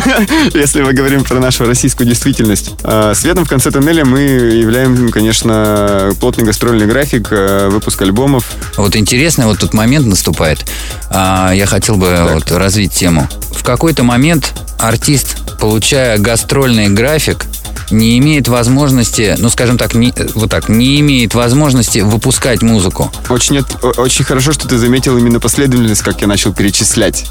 Если 0.54 0.82
мы 0.82 0.92
говорим 0.92 1.24
про 1.24 1.40
нашу 1.40 1.64
российскую 1.64 2.06
действительность. 2.06 2.72
А, 2.84 3.14
светом 3.14 3.44
в 3.44 3.48
конце 3.48 3.70
тоннеля 3.70 4.04
мы 4.04 4.20
являем, 4.20 5.10
конечно, 5.10 6.12
плотный 6.20 6.44
гастрольный 6.44 6.86
график, 6.86 7.28
а, 7.30 7.68
выпуск 7.68 8.00
альбомов. 8.02 8.44
Вот 8.76 8.96
интересный 8.96 9.46
вот 9.46 9.58
тут 9.58 9.74
момент 9.74 10.06
наступает. 10.06 10.64
А, 11.10 11.52
я 11.52 11.66
хотел 11.66 11.96
бы 11.96 12.06
так. 12.06 12.34
вот 12.34 12.52
развить 12.52 12.92
тему. 12.92 13.28
В 13.52 13.62
какой-то 13.62 14.04
момент 14.04 14.54
артист, 14.78 15.36
получая 15.58 16.18
гастрольный 16.18 16.88
график, 16.88 17.46
не 17.90 18.18
имеет 18.18 18.48
возможности, 18.48 19.34
ну, 19.38 19.48
скажем 19.48 19.78
так, 19.78 19.94
не, 19.94 20.12
вот 20.34 20.50
так, 20.50 20.68
не 20.68 21.00
имеет 21.00 21.34
возможности 21.34 22.00
выпускать 22.00 22.62
музыку. 22.62 23.10
Очень, 23.28 23.64
очень 23.96 24.24
хорошо, 24.24 24.52
что 24.52 24.68
ты 24.68 24.78
заметил 24.78 25.16
именно 25.16 25.40
последовательность, 25.40 26.02
как 26.02 26.20
я 26.20 26.26
начал 26.26 26.52
перечислять. 26.52 27.26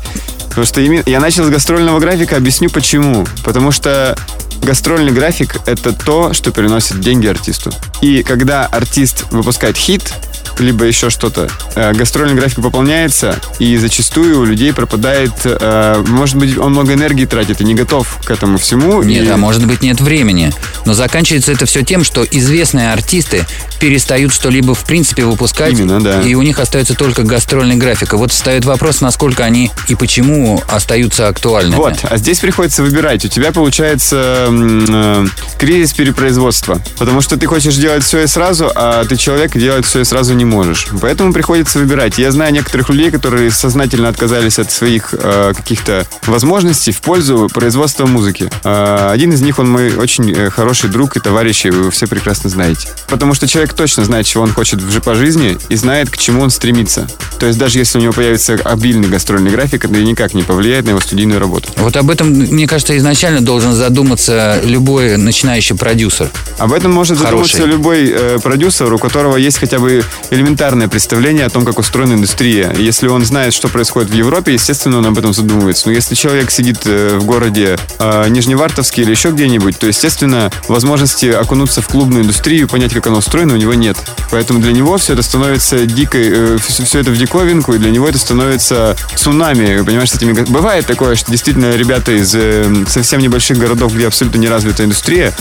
Потому 0.49 0.65
что 0.65 0.81
я 0.81 1.19
начал 1.19 1.45
с 1.45 1.49
гастрольного 1.49 1.99
графика, 1.99 2.37
объясню 2.37 2.69
почему. 2.69 3.27
Потому 3.43 3.71
что 3.71 4.17
гастрольный 4.61 5.11
график— 5.11 5.57
это 5.65 5.93
то, 5.93 6.33
что 6.33 6.51
приносит 6.51 6.99
деньги 6.99 7.27
артисту. 7.27 7.71
И 8.01 8.23
когда 8.23 8.65
артист 8.65 9.25
выпускает 9.31 9.77
хит, 9.77 10.13
либо 10.59 10.85
еще 10.85 11.09
что-то. 11.09 11.49
Э, 11.75 11.93
гастрольный 11.93 12.35
график 12.35 12.61
пополняется, 12.61 13.39
и 13.59 13.77
зачастую 13.77 14.39
у 14.39 14.43
людей 14.43 14.73
пропадает, 14.73 15.33
э, 15.43 16.03
может 16.07 16.35
быть, 16.35 16.57
он 16.57 16.71
много 16.71 16.93
энергии 16.93 17.25
тратит 17.25 17.61
и 17.61 17.63
не 17.63 17.75
готов 17.75 18.19
к 18.25 18.31
этому 18.31 18.57
всему. 18.57 19.03
Нет, 19.03 19.25
и... 19.25 19.29
а 19.29 19.37
может 19.37 19.65
быть 19.65 19.81
нет 19.81 20.01
времени. 20.01 20.51
Но 20.85 20.93
заканчивается 20.93 21.51
это 21.51 21.65
все 21.65 21.83
тем, 21.83 22.03
что 22.03 22.23
известные 22.23 22.91
артисты 22.91 23.45
перестают 23.79 24.33
что-либо 24.33 24.73
в 24.73 24.83
принципе 24.85 25.25
выпускать. 25.25 25.73
Именно, 25.73 26.01
да. 26.01 26.21
И 26.21 26.33
у 26.33 26.41
них 26.41 26.59
остается 26.59 26.95
только 26.95 27.23
гастрольный 27.23 27.75
график. 27.75 28.13
И 28.13 28.15
вот 28.15 28.31
встает 28.31 28.65
вопрос, 28.65 29.01
насколько 29.01 29.43
они 29.43 29.71
и 29.87 29.95
почему 29.95 30.61
остаются 30.67 31.27
актуальными. 31.27 31.75
Вот, 31.75 31.99
а 32.03 32.17
здесь 32.17 32.39
приходится 32.39 32.81
выбирать. 32.81 33.23
У 33.25 33.27
тебя 33.27 33.51
получается 33.51 34.46
э, 34.49 35.27
кризис 35.57 35.93
перепроизводства. 35.93 36.81
Потому 36.97 37.21
что 37.21 37.37
ты 37.37 37.45
хочешь 37.47 37.75
делать 37.75 38.03
все 38.03 38.23
и 38.23 38.27
сразу, 38.27 38.71
а 38.75 39.05
ты 39.05 39.15
человек 39.15 39.57
делать 39.57 39.85
все 39.85 40.01
и 40.01 40.03
сразу 40.03 40.33
не 40.33 40.45
можешь. 40.45 40.87
Поэтому 41.01 41.33
приходится 41.33 41.79
выбирать. 41.79 42.17
Я 42.17 42.31
знаю 42.31 42.53
некоторых 42.53 42.89
людей, 42.89 43.11
которые 43.11 43.51
сознательно 43.51 44.09
отказались 44.09 44.59
от 44.59 44.71
своих 44.71 45.13
э, 45.13 45.53
каких-то 45.55 46.05
возможностей 46.25 46.91
в 46.91 47.01
пользу 47.01 47.49
производства 47.53 48.05
музыки. 48.05 48.49
Э, 48.63 49.09
один 49.11 49.33
из 49.33 49.41
них, 49.41 49.59
он 49.59 49.69
мой 49.69 49.95
очень 49.95 50.31
э, 50.31 50.49
хороший 50.49 50.89
друг 50.89 51.17
и 51.17 51.19
товарищ, 51.19 51.65
и 51.65 51.69
вы 51.69 51.91
все 51.91 52.07
прекрасно 52.07 52.49
знаете. 52.49 52.89
Потому 53.07 53.33
что 53.33 53.47
человек 53.47 53.73
точно 53.73 54.05
знает, 54.05 54.25
чего 54.25 54.43
он 54.43 54.53
хочет 54.53 54.79
по 55.03 55.15
жизни 55.15 55.57
и 55.69 55.75
знает, 55.75 56.09
к 56.09 56.17
чему 56.17 56.41
он 56.41 56.49
стремится. 56.49 57.07
То 57.39 57.45
есть 57.45 57.57
даже 57.59 57.79
если 57.79 57.97
у 57.99 58.01
него 58.01 58.13
появится 58.13 58.53
обильный 58.63 59.07
гастрольный 59.07 59.51
график, 59.51 59.85
это 59.85 59.93
никак 59.93 60.33
не 60.33 60.43
повлияет 60.43 60.85
на 60.85 60.91
его 60.91 60.99
студийную 60.99 61.39
работу. 61.39 61.69
Вот 61.77 61.95
об 61.95 62.09
этом, 62.09 62.29
мне 62.29 62.67
кажется, 62.67 62.97
изначально 62.97 63.41
должен 63.41 63.73
задуматься 63.73 64.36
любой 64.63 65.17
начинающий 65.17 65.75
продюсер. 65.75 66.29
Об 66.57 66.73
этом 66.73 66.91
может 66.91 67.17
Хороший. 67.17 67.53
задуматься 67.53 67.65
любой 67.65 68.09
э, 68.09 68.39
продюсер, 68.41 68.91
у 68.91 68.97
которого 68.97 69.37
есть 69.37 69.57
хотя 69.57 69.79
бы 69.79 70.03
элементарное 70.31 70.87
представление 70.87 71.45
о 71.45 71.49
том, 71.49 71.65
как 71.65 71.79
устроена 71.79 72.13
индустрия. 72.13 72.73
Если 72.77 73.07
он 73.07 73.25
знает, 73.25 73.53
что 73.53 73.67
происходит 73.67 74.09
в 74.09 74.13
Европе, 74.13 74.53
естественно, 74.53 74.97
он 74.97 75.05
об 75.05 75.17
этом 75.17 75.33
задумывается. 75.33 75.87
Но 75.87 75.93
если 75.93 76.15
человек 76.15 76.51
сидит 76.51 76.79
э, 76.85 77.17
в 77.19 77.25
городе 77.25 77.77
э, 77.99 78.29
Нижневартовске 78.29 79.03
или 79.03 79.11
еще 79.11 79.29
где-нибудь, 79.29 79.77
то, 79.77 79.87
естественно, 79.87 80.51
возможности 80.67 81.27
окунуться 81.27 81.81
в 81.81 81.87
клубную 81.87 82.23
индустрию, 82.23 82.67
понять, 82.67 82.93
как 82.93 83.07
она 83.07 83.17
устроена, 83.17 83.53
у 83.53 83.57
него 83.57 83.73
нет. 83.73 83.97
Поэтому 84.31 84.59
для 84.59 84.71
него 84.71 84.97
все 84.97 85.13
это 85.13 85.21
становится 85.21 85.85
дикой, 85.85 86.29
э, 86.29 86.57
все, 86.65 86.83
все 86.83 86.99
это 86.99 87.11
в 87.11 87.17
диковинку, 87.17 87.73
и 87.73 87.77
для 87.77 87.91
него 87.91 88.07
это 88.07 88.17
становится 88.17 88.95
цунами. 89.15 89.83
Понимаешь, 89.83 90.11
с 90.11 90.15
этими... 90.15 90.33
Бывает 90.33 90.85
такое, 90.85 91.15
что 91.15 91.31
действительно 91.31 91.75
ребята 91.75 92.11
из 92.11 92.33
э, 92.35 92.65
совсем 92.87 93.21
небольших 93.21 93.57
городов, 93.57 93.93
где 93.93 94.07
абсолютно 94.07 94.26
не 94.35 94.47
развита 94.47 94.83
индустрия, 94.83 95.33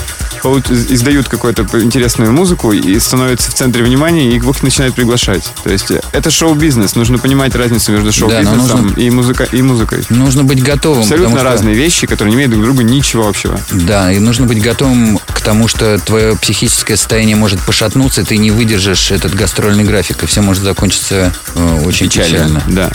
издают 0.45 1.29
какую-то 1.29 1.67
интересную 1.81 2.33
музыку 2.33 2.73
и 2.73 2.99
становятся 2.99 3.51
в 3.51 3.55
центре 3.55 3.83
внимания, 3.83 4.31
и 4.31 4.37
их 4.37 4.63
начинают 4.63 4.95
приглашать. 4.95 5.53
То 5.65 5.71
есть 5.71 5.91
э, 5.91 6.01
это 6.13 6.31
шоу-бизнес. 6.31 6.95
Нужно 6.95 7.19
понимать 7.19 7.55
разницу 7.55 7.93
между 7.93 8.13
шоу-бизнесом 8.13 8.69
да, 8.69 8.83
нужно... 8.83 9.01
и, 9.01 9.11
музыка, 9.11 9.49
и 9.51 9.63
музыкой. 9.63 10.05
Нужно 10.09 10.45
быть 10.45 10.63
готовым. 10.63 11.01
Абсолютно 11.01 11.43
разные 11.43 11.75
что... 11.75 11.83
вещи, 11.83 12.07
которые 12.07 12.31
не 12.31 12.37
имеют 12.37 12.53
друг 12.53 12.63
к 12.63 12.67
другу 12.67 12.83
ничего 12.83 13.29
общего. 13.29 13.59
Да, 13.73 14.13
и 14.13 14.19
нужно 14.19 14.47
быть 14.47 14.63
готовым 14.63 15.19
к 15.19 15.41
тому, 15.41 15.69
что 15.69 15.99
твое 15.99 16.37
психическое 16.37 16.97
состояние 16.97 17.37
может 17.37 17.61
пошатнуться, 17.61 18.25
ты 18.25 18.37
не 18.37 18.51
выдержишь 18.51 19.11
этот 19.11 19.35
гастрольный 19.35 19.85
график, 19.85 20.23
и 20.23 20.27
все 20.27 20.41
может 20.41 20.63
закончиться 20.63 21.33
э, 21.55 21.83
очень 21.85 22.09
печально. 22.09 22.61
печально. 22.61 22.63
Да. 22.69 22.93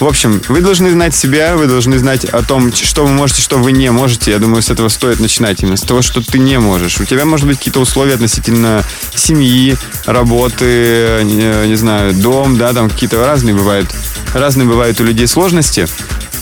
В 0.00 0.06
общем, 0.06 0.42
вы 0.48 0.60
должны 0.60 0.90
знать 0.90 1.14
себя, 1.14 1.56
вы 1.56 1.66
должны 1.66 1.98
знать 1.98 2.24
о 2.24 2.42
том, 2.42 2.72
что 2.72 3.06
вы 3.06 3.12
можете, 3.12 3.42
что 3.42 3.58
вы 3.58 3.72
не 3.72 3.90
можете. 3.90 4.32
Я 4.32 4.38
думаю, 4.38 4.62
с 4.62 4.70
этого 4.70 4.88
стоит 4.88 5.20
начинать 5.20 5.33
с 5.40 5.82
того, 5.82 6.02
что 6.02 6.20
ты 6.20 6.38
не 6.38 6.58
можешь. 6.58 7.00
У 7.00 7.04
тебя, 7.04 7.24
может 7.24 7.46
быть, 7.46 7.58
какие-то 7.58 7.80
условия 7.80 8.14
относительно 8.14 8.84
семьи, 9.14 9.76
работы, 10.06 11.20
не, 11.24 11.68
не 11.68 11.76
знаю, 11.76 12.14
дом, 12.14 12.56
да, 12.56 12.72
там 12.72 12.90
какие-то 12.90 13.24
разные 13.24 13.54
бывают, 13.54 13.88
разные 14.32 14.66
бывают 14.66 15.00
у 15.00 15.04
людей 15.04 15.26
сложности. 15.26 15.86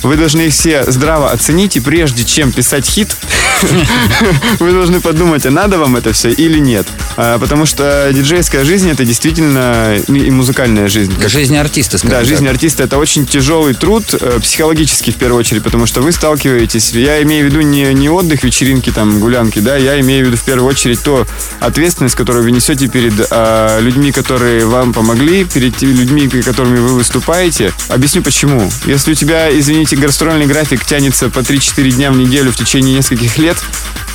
Вы 0.02 0.16
должны 0.16 0.42
их 0.42 0.52
все 0.52 0.85
здраво 0.90 1.31
оценить, 1.31 1.76
и 1.76 1.81
прежде 1.81 2.24
чем 2.24 2.50
писать 2.50 2.87
хит, 2.87 3.16
вы 4.59 4.72
должны 4.72 5.00
подумать, 5.00 5.46
а 5.46 5.50
надо 5.50 5.78
вам 5.78 5.96
это 5.96 6.12
все 6.12 6.31
или 6.31 6.59
нет. 6.59 6.87
А, 7.16 7.38
потому 7.38 7.66
что 7.66 8.11
диджейская 8.12 8.64
жизнь 8.64 8.90
это 8.90 9.05
действительно 9.05 9.96
и 10.09 10.31
музыкальная 10.31 10.88
жизнь. 10.88 11.14
Жизнь 11.28 11.57
артиста, 11.57 11.98
скажем 11.98 12.18
Да, 12.18 12.24
жизнь 12.24 12.44
так. 12.44 12.55
артиста 12.55 12.83
это 12.83 12.98
очень 12.98 13.26
тяжелый 13.26 13.74
труд, 13.74 14.05
э, 14.12 14.40
психологически 14.40 15.12
в 15.12 15.16
первую 15.16 15.38
очередь, 15.38 15.62
потому 15.62 15.87
что 15.87 16.00
вы 16.00 16.11
сталкиваетесь, 16.11 16.90
я 16.92 17.22
имею 17.22 17.46
в 17.46 17.50
виду 17.50 17.61
не, 17.61 17.92
не 17.94 18.09
отдых, 18.09 18.42
вечеринки, 18.42 18.82
там, 18.90 19.21
гулянки, 19.21 19.59
да, 19.59 19.77
я 19.77 20.01
имею 20.01 20.25
в 20.25 20.29
виду 20.29 20.37
в 20.37 20.42
первую 20.42 20.68
очередь 20.68 21.03
то 21.03 21.27
ответственность, 21.61 22.14
которую 22.14 22.45
вы 22.45 22.51
несете 22.51 22.88
перед 22.88 23.14
а, 23.31 23.81
людьми, 23.81 24.12
которые 24.12 24.66
вам 24.66 24.92
помогли, 24.92 25.45
перед 25.45 25.81
людьми, 25.83 26.29
которыми 26.29 26.79
вы 26.79 26.95
выступаете. 26.95 27.73
Объясню 27.88 28.23
почему. 28.23 28.71
Если 28.87 29.12
у 29.12 29.14
тебя, 29.14 29.57
извините, 29.57 29.97
гастрольный 29.97 30.47
график 30.47 30.85
тянется 30.85 31.29
по 31.29 31.40
3-4 31.40 31.90
дня 31.92 32.11
в 32.11 32.16
неделю 32.16 32.53
в 32.53 32.57
течение 32.57 32.97
нескольких 32.97 33.38
лет, 33.38 33.57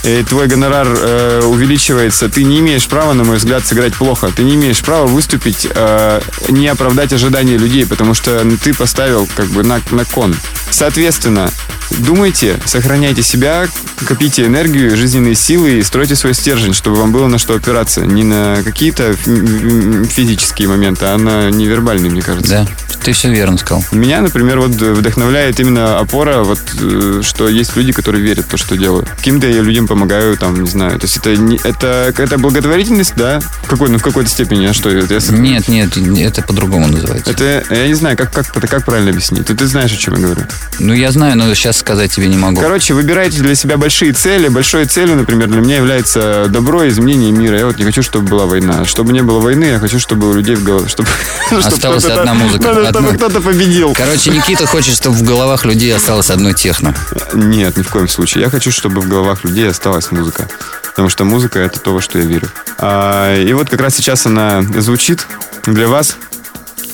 и 0.03 0.23
твой 0.23 0.47
гонорар 0.47 0.87
э, 0.87 1.41
увеличивается, 1.43 2.29
ты 2.29 2.43
не 2.43 2.59
имеешь 2.59 2.87
права, 2.87 3.13
на 3.13 3.23
мой 3.23 3.37
взгляд, 3.37 3.65
сыграть 3.65 3.93
плохо. 3.95 4.31
Ты 4.35 4.43
не 4.43 4.55
имеешь 4.55 4.81
права 4.81 5.05
выступить, 5.05 5.67
э, 5.69 6.21
не 6.49 6.67
оправдать 6.67 7.13
ожидания 7.13 7.57
людей, 7.57 7.85
потому 7.85 8.13
что 8.13 8.45
ты 8.63 8.73
поставил 8.73 9.27
как 9.35 9.47
бы 9.47 9.63
на, 9.63 9.81
на 9.91 10.05
кон. 10.05 10.35
Соответственно, 10.69 11.51
думайте, 11.99 12.59
сохраняйте 12.65 13.23
себя, 13.23 13.67
копите 14.05 14.45
энергию, 14.45 14.95
жизненные 14.95 15.35
силы 15.35 15.79
и 15.79 15.83
стройте 15.83 16.15
свой 16.15 16.33
стержень, 16.33 16.73
чтобы 16.73 16.97
вам 16.97 17.11
было 17.11 17.27
на 17.27 17.37
что 17.37 17.55
опираться. 17.55 18.05
Не 18.05 18.23
на 18.23 18.57
какие-то 18.63 19.13
физические 19.15 20.67
моменты, 20.67 21.05
а 21.05 21.17
на 21.17 21.49
невербальные, 21.49 22.11
мне 22.11 22.21
кажется. 22.21 22.65
Да, 22.65 22.67
ты 23.03 23.13
все 23.13 23.31
верно 23.31 23.57
сказал. 23.57 23.83
Меня, 23.91 24.21
например, 24.21 24.59
вот 24.59 24.71
вдохновляет 24.71 25.59
именно 25.59 25.99
опора, 25.99 26.43
вот, 26.43 26.59
э, 26.79 27.21
что 27.23 27.47
есть 27.47 27.75
люди, 27.75 27.91
которые 27.91 28.23
верят 28.23 28.45
в 28.45 28.49
то, 28.49 28.57
что 28.57 28.75
делают. 28.75 29.09
Каким-то 29.09 29.47
людям 29.47 29.86
помогаю, 29.87 30.37
там, 30.37 30.61
не 30.61 30.69
знаю. 30.69 30.99
То 30.99 31.05
есть 31.05 31.17
это, 31.17 31.35
не, 31.35 31.57
это, 31.63 32.13
это 32.17 32.37
благотворительность, 32.37 33.13
да? 33.15 33.39
В 33.63 33.67
какой, 33.67 33.89
ну, 33.89 33.97
в 33.97 34.03
какой-то 34.03 34.29
степени, 34.29 34.65
а 34.67 34.73
что? 34.73 34.89
Я- 34.89 35.03
Нет, 35.31 35.67
нет, 35.67 35.97
это 35.97 36.41
по-другому 36.41 36.87
называется. 36.87 37.31
Это, 37.31 37.63
я 37.73 37.87
не 37.87 37.93
знаю, 37.93 38.17
как, 38.17 38.31
как, 38.31 38.55
это, 38.55 38.67
как 38.67 38.85
правильно 38.85 39.09
объяснить. 39.11 39.45
Ты, 39.47 39.55
ты 39.55 39.65
знаешь, 39.67 39.91
о 39.93 39.97
чем 39.97 40.15
я 40.15 40.21
говорю. 40.21 40.41
Ну, 40.79 40.93
я 40.93 41.11
знаю, 41.11 41.37
но 41.37 41.53
сейчас 41.53 41.77
сказать 41.77 42.11
тебе 42.11 42.27
не 42.27 42.37
могу. 42.37 42.59
Короче, 42.61 42.93
выбирайте 42.93 43.39
для 43.41 43.55
себя 43.55 43.77
большие 43.77 44.13
цели. 44.13 44.47
Большой 44.47 44.85
целью, 44.85 45.15
например, 45.15 45.47
для 45.47 45.61
меня 45.61 45.77
является 45.77 46.45
добро 46.49 46.87
изменение 46.87 47.31
мира. 47.31 47.57
Я 47.57 47.65
вот 47.65 47.77
не 47.77 47.83
хочу, 47.85 48.03
чтобы 48.03 48.27
была 48.27 48.45
война. 48.45 48.85
Чтобы 48.85 49.13
не 49.13 49.21
было 49.21 49.39
войны, 49.39 49.65
я 49.65 49.79
хочу, 49.79 49.99
чтобы 49.99 50.29
у 50.29 50.33
людей 50.33 50.55
в 50.55 50.63
голове... 50.63 50.87
Чтобы, 50.97 51.09
чтобы 51.47 51.63
Осталась 51.75 52.03
кто-то- 52.03 52.19
одна 52.21 52.33
музыка, 52.33 52.67
Надо, 52.73 52.89
чтобы 52.89 53.13
кто-то 53.13 53.41
победил. 53.41 53.93
Короче, 53.93 54.31
Никита 54.31 54.65
хочет, 54.65 54.95
чтобы 54.95 55.15
в 55.15 55.23
головах 55.23 55.65
людей 55.65 55.95
осталось 55.95 56.29
одно 56.29 56.51
техно. 56.53 56.93
Нет, 57.33 57.77
ни 57.77 57.83
в 57.83 57.89
коем 57.89 58.07
случае. 58.07 58.43
Я 58.43 58.49
хочу, 58.49 58.71
чтобы 58.71 59.01
в 59.01 59.07
головах 59.07 59.43
людей 59.43 59.67
осталась 59.77 60.11
музыка. 60.11 60.49
Потому 60.89 61.09
что 61.09 61.23
музыка— 61.23 61.59
это 61.67 61.79
то, 61.79 61.93
во 61.93 62.01
что 62.01 62.17
я 62.17 62.25
верю. 62.25 62.49
А, 62.79 63.39
и 63.39 63.53
вот 63.53 63.69
как 63.69 63.79
раз 63.79 63.95
сейчас 63.95 64.25
она 64.25 64.63
звучит 64.63 65.25
для 65.65 65.87
вас, 65.87 66.17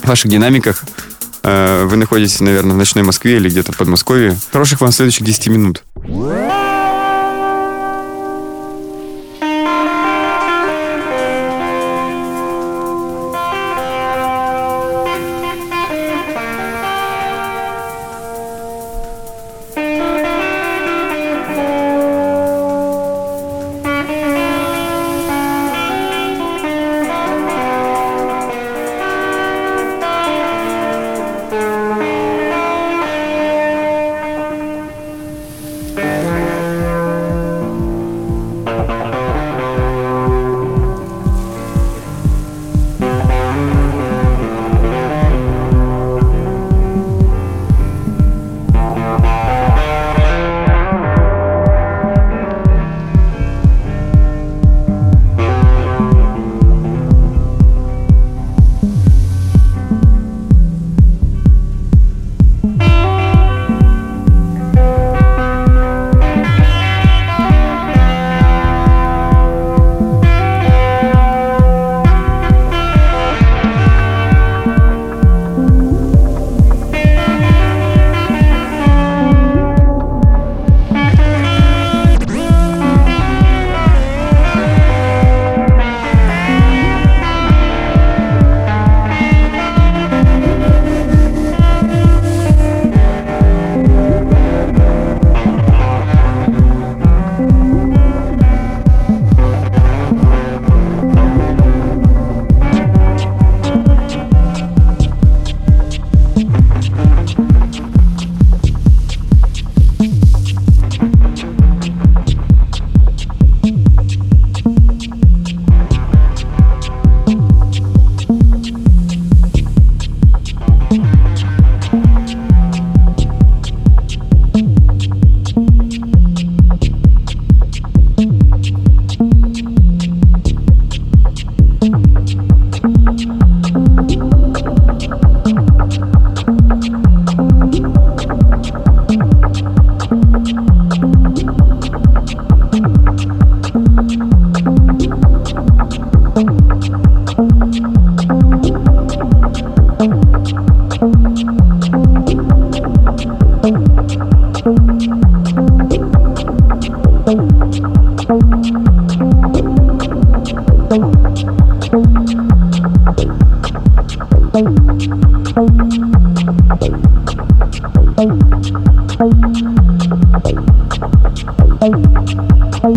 в 0.02 0.08
ваших 0.08 0.30
динамиках. 0.30 0.84
А, 1.43 1.86
вы 1.86 1.96
находитесь, 1.96 2.41
наверное, 2.41 2.74
в 2.74 2.78
ночной 2.78 3.04
Москве 3.04 3.38
или 3.38 3.50
где-то 3.50 3.72
в 3.72 3.78
Подмосковье. 3.78 4.38
Хороших 4.52 4.82
вам 4.82 4.91
следующих 4.91 5.26
10 5.26 5.48
минут. 5.48 5.84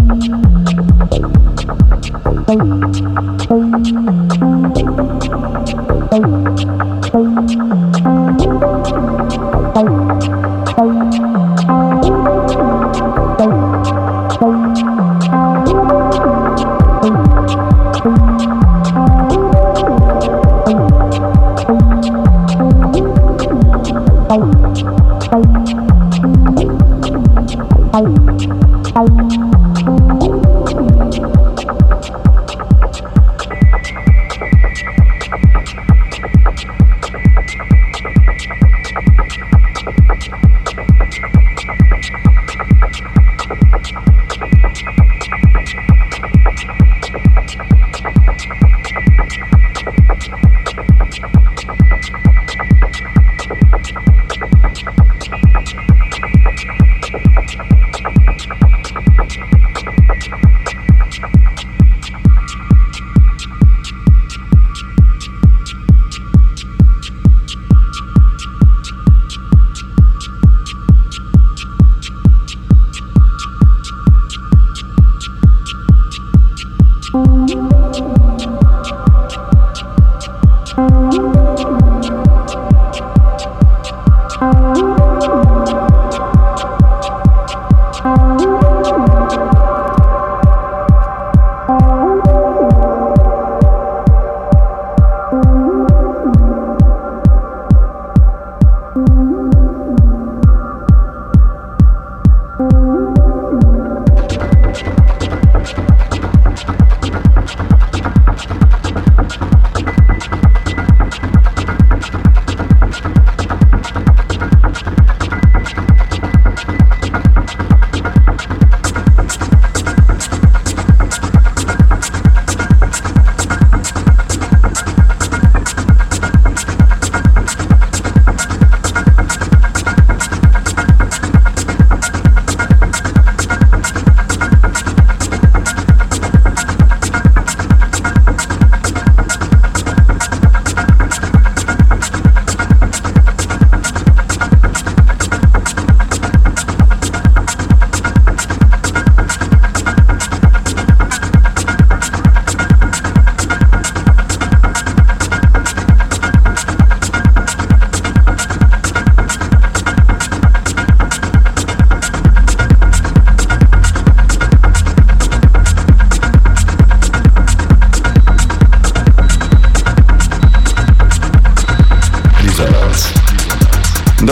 Thank 0.08 0.24
you. 3.88 4.25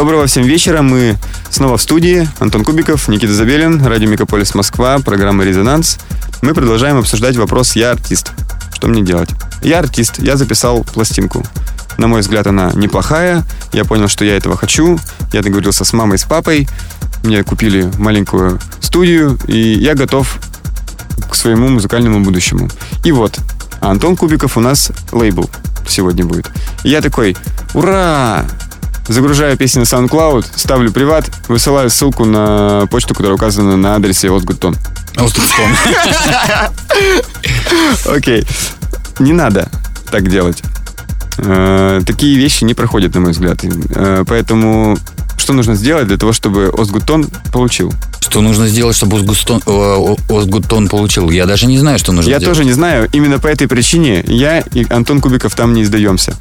Доброго 0.05 0.27
всем 0.27 0.43
вечера. 0.45 0.83
Мы 0.83 1.17
снова 1.49 1.79
в 1.79 1.83
студии. 1.83 2.29
Антон 2.39 2.63
Кубиков, 2.63 3.09
Никита 3.09 3.33
Забелин, 3.33 3.83
радио 3.87 4.07
Мегаполис 4.07 4.55
Москва, 4.55 4.99
программа 4.99 5.45
«Резонанс». 5.45 5.97
Мы 6.43 6.53
продолжаем 6.53 6.99
обсуждать 6.99 7.37
вопрос 7.37 7.75
«Я 7.75 7.93
артист». 7.93 8.33
Что 8.75 8.87
мне 8.87 9.01
делать? 9.01 9.31
Я 9.63 9.79
артист, 9.79 10.19
я 10.19 10.37
записал 10.37 10.85
пластинку. 10.85 11.43
На 11.97 12.07
мой 12.07 12.21
взгляд, 12.21 12.47
она 12.47 12.71
неплохая. 12.75 13.45
Я 13.73 13.87
понял, 13.87 14.09
что 14.09 14.27
я 14.27 14.37
этого 14.37 14.59
хочу. 14.59 15.01
Я 15.33 15.41
договорился 15.41 15.87
с 15.87 15.95
мамой, 15.95 16.19
с 16.19 16.25
папой. 16.25 16.69
Мне 17.23 17.43
купили 17.43 17.91
маленькую 17.97 18.61
студию, 18.83 19.39
и 19.47 19.59
я 19.59 19.95
готов 19.95 20.39
к 21.31 21.35
своему 21.35 21.69
музыкальному 21.69 22.21
будущему. 22.21 22.69
И 23.05 23.11
вот, 23.11 23.39
Антон 23.81 24.17
Кубиков 24.17 24.59
у 24.59 24.61
нас 24.61 24.93
лейбл 25.13 25.49
сегодня 25.89 26.27
будет. 26.27 26.51
И 26.83 26.91
я 26.91 27.01
такой, 27.01 27.35
ура! 27.73 28.45
Загружаю 29.07 29.57
песни 29.57 29.81
на 29.81 29.85
SoundCloud, 29.85 30.47
ставлю 30.57 30.91
приват, 30.91 31.31
высылаю 31.49 31.91
ссылку 31.91 32.25
на 32.25 32.87
почту, 32.91 33.15
которая 33.15 33.37
указана 33.37 33.77
на 33.77 33.97
адресе 33.97 34.35
Озгутон. 34.35 34.77
Озгутон. 35.17 35.71
Окей. 38.07 38.45
Не 39.19 39.33
надо 39.33 39.69
так 40.11 40.29
делать. 40.29 40.63
Э, 41.39 42.01
такие 42.07 42.37
вещи 42.37 42.65
не 42.65 42.75
проходят, 42.75 43.15
на 43.15 43.21
мой 43.21 43.33
взгляд. 43.33 43.61
Э, 43.63 44.25
поэтому 44.27 44.97
что 45.37 45.53
нужно 45.53 45.75
сделать 45.75 46.07
для 46.07 46.17
того, 46.17 46.33
чтобы 46.33 46.73
Озгутон 46.77 47.27
получил? 47.53 47.93
Что 48.21 48.41
нужно 48.41 48.67
сделать, 48.67 48.97
чтобы 48.97 49.19
Озгутон, 49.19 49.63
э, 49.67 50.15
Озгутон 50.31 50.89
получил? 50.89 51.31
Я 51.31 51.47
даже 51.47 51.67
не 51.67 51.79
знаю, 51.79 51.99
что 51.99 52.13
нужно 52.13 52.31
Я 52.31 52.39
сделать. 52.39 52.57
тоже 52.57 52.65
не 52.67 52.73
знаю. 52.73 53.09
Именно 53.13 53.39
по 53.39 53.49
этой 53.49 53.69
причине 53.69 54.25
я 54.27 54.61
и 54.61 54.87
Антон 54.91 55.21
Кубиков 55.21 55.55
там 55.55 55.75
не 55.75 55.83
издаемся. 55.83 56.35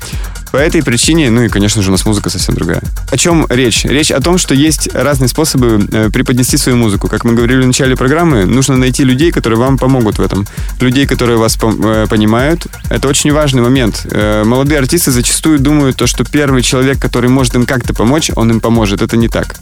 По 0.54 0.58
этой 0.58 0.84
причине, 0.84 1.32
ну 1.32 1.42
и, 1.42 1.50
конечно 1.50 1.82
же, 1.82 1.89
у 1.89 1.92
нас 1.92 2.06
музыка 2.06 2.30
совсем 2.30 2.54
другая. 2.54 2.80
О 3.10 3.18
чем 3.18 3.48
речь? 3.50 3.86
Речь 3.86 4.12
о 4.12 4.22
том, 4.22 4.38
что 4.38 4.54
есть 4.54 4.88
разные 4.94 5.28
способы 5.28 5.84
э, 5.92 6.12
преподнести 6.12 6.58
свою 6.58 6.78
музыку. 6.78 7.08
Как 7.08 7.24
мы 7.26 7.34
говорили 7.34 7.63
в 7.63 7.66
начале 7.66 7.96
программы, 7.96 8.46
нужно 8.46 8.78
найти 8.78 9.04
людей, 9.04 9.32
которые 9.32 9.58
вам 9.58 9.80
помогут 9.80 10.20
в 10.20 10.22
этом. 10.22 10.46
Людей, 10.80 11.08
которые 11.08 11.39
вас 11.39 11.58
э, 11.60 12.06
понимают. 12.08 12.68
Это 12.92 13.08
очень 13.08 13.34
важный 13.34 13.63
момент. 13.63 14.06
Э, 14.12 14.44
молодые 14.44 14.78
артисты 14.78 15.10
зачастую 15.10 15.58
думают, 15.58 15.98
то, 15.98 16.06
что 16.06 16.24
первый 16.24 16.62
человек, 16.62 17.00
который 17.00 17.32
может 17.32 17.56
им 17.56 17.66
как-то 17.66 17.96
помочь, 17.96 18.30
он 18.36 18.52
им 18.52 18.60
поможет. 18.60 19.02
Это 19.02 19.18
не 19.18 19.30
так. 19.30 19.56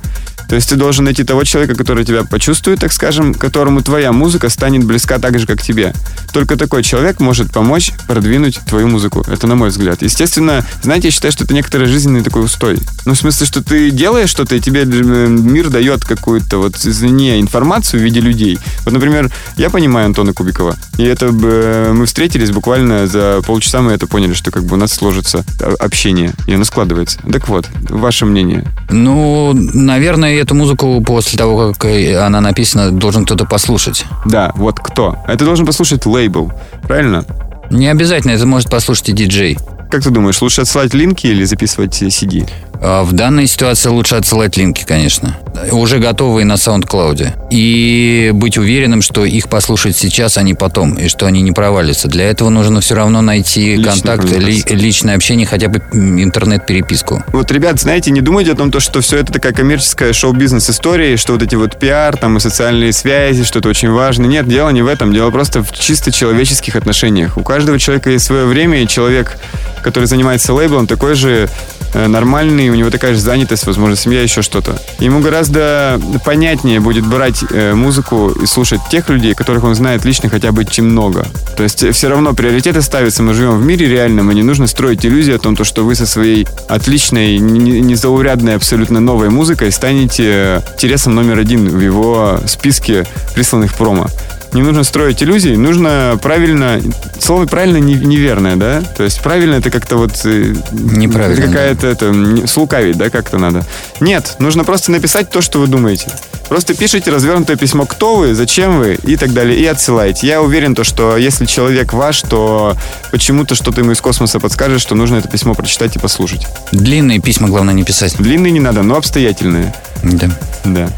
То 0.51 0.55
есть 0.55 0.67
ты 0.67 0.75
должен 0.75 1.05
найти 1.05 1.23
того 1.23 1.45
человека, 1.45 1.75
который 1.75 2.03
тебя 2.03 2.25
почувствует, 2.25 2.81
так 2.81 2.91
скажем, 2.91 3.33
которому 3.33 3.81
твоя 3.81 4.11
музыка 4.11 4.49
станет 4.49 4.83
близка 4.83 5.17
так 5.17 5.39
же, 5.39 5.47
как 5.47 5.61
тебе. 5.61 5.93
Только 6.33 6.57
такой 6.57 6.83
человек 6.83 7.21
может 7.21 7.53
помочь 7.53 7.93
продвинуть 8.05 8.59
твою 8.67 8.89
музыку. 8.89 9.23
Это 9.29 9.47
на 9.47 9.55
мой 9.55 9.69
взгляд. 9.69 10.01
Естественно, 10.01 10.65
знаете, 10.81 11.07
я 11.07 11.11
считаю, 11.11 11.31
что 11.31 11.43
это 11.43 11.53
некоторый 11.53 11.87
жизненный 11.87 12.23
такой 12.23 12.43
устой. 12.43 12.79
Ну, 13.05 13.13
в 13.13 13.17
смысле, 13.17 13.45
что 13.45 13.63
ты 13.63 13.91
делаешь 13.91 14.29
что-то, 14.29 14.55
и 14.55 14.59
тебе 14.59 14.81
э, 14.81 14.85
мир 14.85 15.69
дает 15.69 16.03
какую-то 16.03 16.57
вот 16.57 16.75
извне 16.75 17.39
информацию 17.39 17.99
в 17.99 18.03
виде 18.03 18.19
людей. 18.19 18.59
Вот, 18.85 18.93
например, 18.93 19.31
я 19.57 19.69
понимаю 19.69 20.07
Антона 20.07 20.33
Кубикова, 20.33 20.75
и 20.97 21.03
это 21.03 21.27
э, 21.27 21.91
мы 21.93 22.05
встретились 22.05 22.51
буквально 22.51 23.07
за 23.07 23.41
полчаса, 23.45 23.81
мы 23.81 23.91
это 23.91 24.07
поняли, 24.07 24.33
что 24.33 24.51
как 24.51 24.63
бы 24.63 24.75
у 24.75 24.77
нас 24.77 24.93
сложится 24.93 25.45
общение, 25.79 26.33
и 26.47 26.53
оно 26.53 26.63
складывается. 26.63 27.19
Так 27.31 27.47
вот, 27.47 27.67
ваше 27.89 28.25
мнение? 28.25 28.65
Ну, 28.89 29.53
наверное, 29.53 30.35
эту 30.35 30.55
музыку 30.55 31.01
после 31.05 31.37
того, 31.37 31.73
как 31.77 31.91
она 31.91 32.41
написана, 32.41 32.91
должен 32.91 33.25
кто-то 33.25 33.45
послушать. 33.45 34.05
Да, 34.25 34.51
вот 34.55 34.79
кто? 34.79 35.17
Это 35.27 35.45
должен 35.45 35.65
послушать 35.65 36.05
лейбл, 36.05 36.51
правильно? 36.83 37.25
Не 37.71 37.87
обязательно, 37.87 38.31
это 38.31 38.45
может 38.45 38.69
послушать 38.69 39.09
и 39.09 39.13
диджей. 39.13 39.57
Как 39.89 40.03
ты 40.03 40.09
думаешь, 40.09 40.41
лучше 40.41 40.61
отсылать 40.61 40.93
линки 40.93 41.27
или 41.27 41.45
записывать 41.45 42.01
CD? 42.01 42.47
А, 42.83 43.03
в 43.03 43.13
данной 43.13 43.45
ситуации 43.45 43.89
лучше 43.89 44.15
отсылать 44.15 44.57
линки, 44.57 44.83
конечно. 44.83 45.37
Уже 45.71 45.99
готовые 45.99 46.45
на 46.45 46.53
SoundCloud. 46.53 47.49
И 47.51 48.31
быть 48.33 48.57
уверенным, 48.57 49.03
что 49.03 49.23
их 49.23 49.49
послушать 49.49 49.95
сейчас, 49.95 50.37
а 50.37 50.41
не 50.41 50.55
потом. 50.55 50.95
И 50.95 51.07
что 51.07 51.27
они 51.27 51.41
не 51.43 51.51
провалятся. 51.51 52.07
Для 52.07 52.29
этого 52.29 52.49
нужно 52.49 52.81
все 52.81 52.95
равно 52.95 53.21
найти 53.21 53.75
Личный 53.75 53.91
контакт, 53.91 54.23
ли, 54.31 54.63
личное 54.69 55.15
общение, 55.15 55.45
хотя 55.45 55.67
бы 55.67 55.77
интернет-переписку. 55.93 57.23
Вот, 57.27 57.51
ребят, 57.51 57.79
знаете, 57.79 58.09
не 58.09 58.21
думайте 58.21 58.53
о 58.53 58.55
том, 58.55 58.71
что 58.79 59.01
все 59.01 59.17
это 59.17 59.31
такая 59.31 59.53
коммерческая 59.53 60.13
шоу-бизнес 60.13 60.69
история, 60.69 61.17
что 61.17 61.33
вот 61.33 61.43
эти 61.43 61.53
вот 61.53 61.77
пиар, 61.77 62.17
там 62.17 62.37
и 62.37 62.39
социальные 62.39 62.93
связи, 62.93 63.43
что 63.43 63.59
это 63.59 63.69
очень 63.69 63.91
важно. 63.91 64.25
Нет, 64.25 64.47
дело 64.47 64.69
не 64.69 64.81
в 64.81 64.87
этом. 64.87 65.13
Дело 65.13 65.29
просто 65.29 65.63
в 65.63 65.71
чисто 65.71 66.11
человеческих 66.11 66.75
отношениях. 66.75 67.37
У 67.37 67.43
каждого 67.43 67.77
человека 67.77 68.09
есть 68.09 68.25
свое 68.25 68.45
время, 68.45 68.81
и 68.81 68.87
человек, 68.87 69.37
который 69.83 70.05
занимается 70.05 70.53
лейблом, 70.53 70.87
такой 70.87 71.13
же 71.13 71.47
нормальный, 71.93 72.69
у 72.69 72.75
него 72.75 72.89
такая 72.89 73.13
же 73.13 73.19
занятость, 73.19 73.65
возможно, 73.65 73.95
семья, 73.95 74.21
еще 74.21 74.41
что-то. 74.41 74.81
Ему 74.99 75.19
гораздо 75.19 75.99
понятнее 76.25 76.79
будет 76.79 77.05
брать 77.05 77.43
э, 77.49 77.73
музыку 77.73 78.29
и 78.29 78.45
слушать 78.45 78.81
тех 78.89 79.09
людей, 79.09 79.33
которых 79.33 79.63
он 79.63 79.75
знает 79.75 80.05
лично 80.05 80.29
хотя 80.29 80.51
бы 80.51 80.65
чем 80.65 80.89
много. 80.89 81.25
То 81.57 81.63
есть 81.63 81.85
все 81.93 82.09
равно 82.09 82.33
приоритеты 82.33 82.81
ставятся, 82.81 83.23
мы 83.23 83.33
живем 83.33 83.59
в 83.59 83.65
мире 83.65 83.87
реальном, 83.87 84.31
и 84.31 84.35
не 84.35 84.43
нужно 84.43 84.67
строить 84.67 85.05
иллюзии 85.05 85.33
о 85.33 85.39
том, 85.39 85.55
то, 85.55 85.63
что 85.63 85.83
вы 85.83 85.95
со 85.95 86.05
своей 86.05 86.47
отличной, 86.69 87.37
незаурядной, 87.39 88.55
абсолютно 88.55 88.99
новой 88.99 89.29
музыкой 89.29 89.71
станете 89.71 90.63
интересом 90.75 91.15
номер 91.15 91.39
один 91.39 91.67
в 91.69 91.79
его 91.79 92.39
списке 92.45 93.05
присланных 93.33 93.73
промо 93.73 94.07
не 94.53 94.61
нужно 94.61 94.83
строить 94.83 95.21
иллюзий, 95.23 95.55
нужно 95.55 96.19
правильно... 96.21 96.81
Слово 97.19 97.45
правильно 97.45 97.77
не, 97.77 97.95
неверное, 97.95 98.55
да? 98.55 98.81
То 98.81 99.03
есть 99.03 99.21
правильно 99.21 99.55
это 99.55 99.69
как-то 99.69 99.97
вот... 99.97 100.11
Э, 100.25 100.53
Неправильно. 100.71 101.39
Это 101.39 101.47
какая-то... 101.47 101.87
Это, 101.87 102.47
слукавить, 102.47 102.97
да, 102.97 103.09
как-то 103.09 103.37
надо. 103.37 103.65
Нет, 103.99 104.35
нужно 104.39 104.63
просто 104.63 104.91
написать 104.91 105.29
то, 105.29 105.41
что 105.41 105.59
вы 105.59 105.67
думаете. 105.67 106.11
Просто 106.49 106.73
пишите 106.73 107.11
развернутое 107.11 107.55
письмо, 107.55 107.85
кто 107.85 108.17
вы, 108.17 108.35
зачем 108.35 108.77
вы 108.77 108.97
и 109.03 109.15
так 109.15 109.31
далее, 109.31 109.57
и 109.57 109.65
отсылайте. 109.65 110.27
Я 110.27 110.41
уверен, 110.41 110.75
то, 110.75 110.83
что 110.83 111.15
если 111.15 111.45
человек 111.45 111.93
ваш, 111.93 112.21
то 112.23 112.75
почему-то 113.11 113.55
что-то 113.55 113.79
ему 113.79 113.93
из 113.93 114.01
космоса 114.01 114.41
подскажет, 114.41 114.81
что 114.81 114.93
нужно 114.95 115.15
это 115.15 115.29
письмо 115.29 115.53
прочитать 115.53 115.95
и 115.95 115.99
послушать. 115.99 116.47
Длинные 116.73 117.19
письма 117.19 117.47
главное 117.47 117.73
не 117.73 117.85
писать. 117.85 118.17
Длинные 118.17 118.51
не 118.51 118.59
надо, 118.59 118.83
но 118.83 118.97
обстоятельные. 118.97 119.73
Да. 120.03 120.29
Да. 120.65 120.89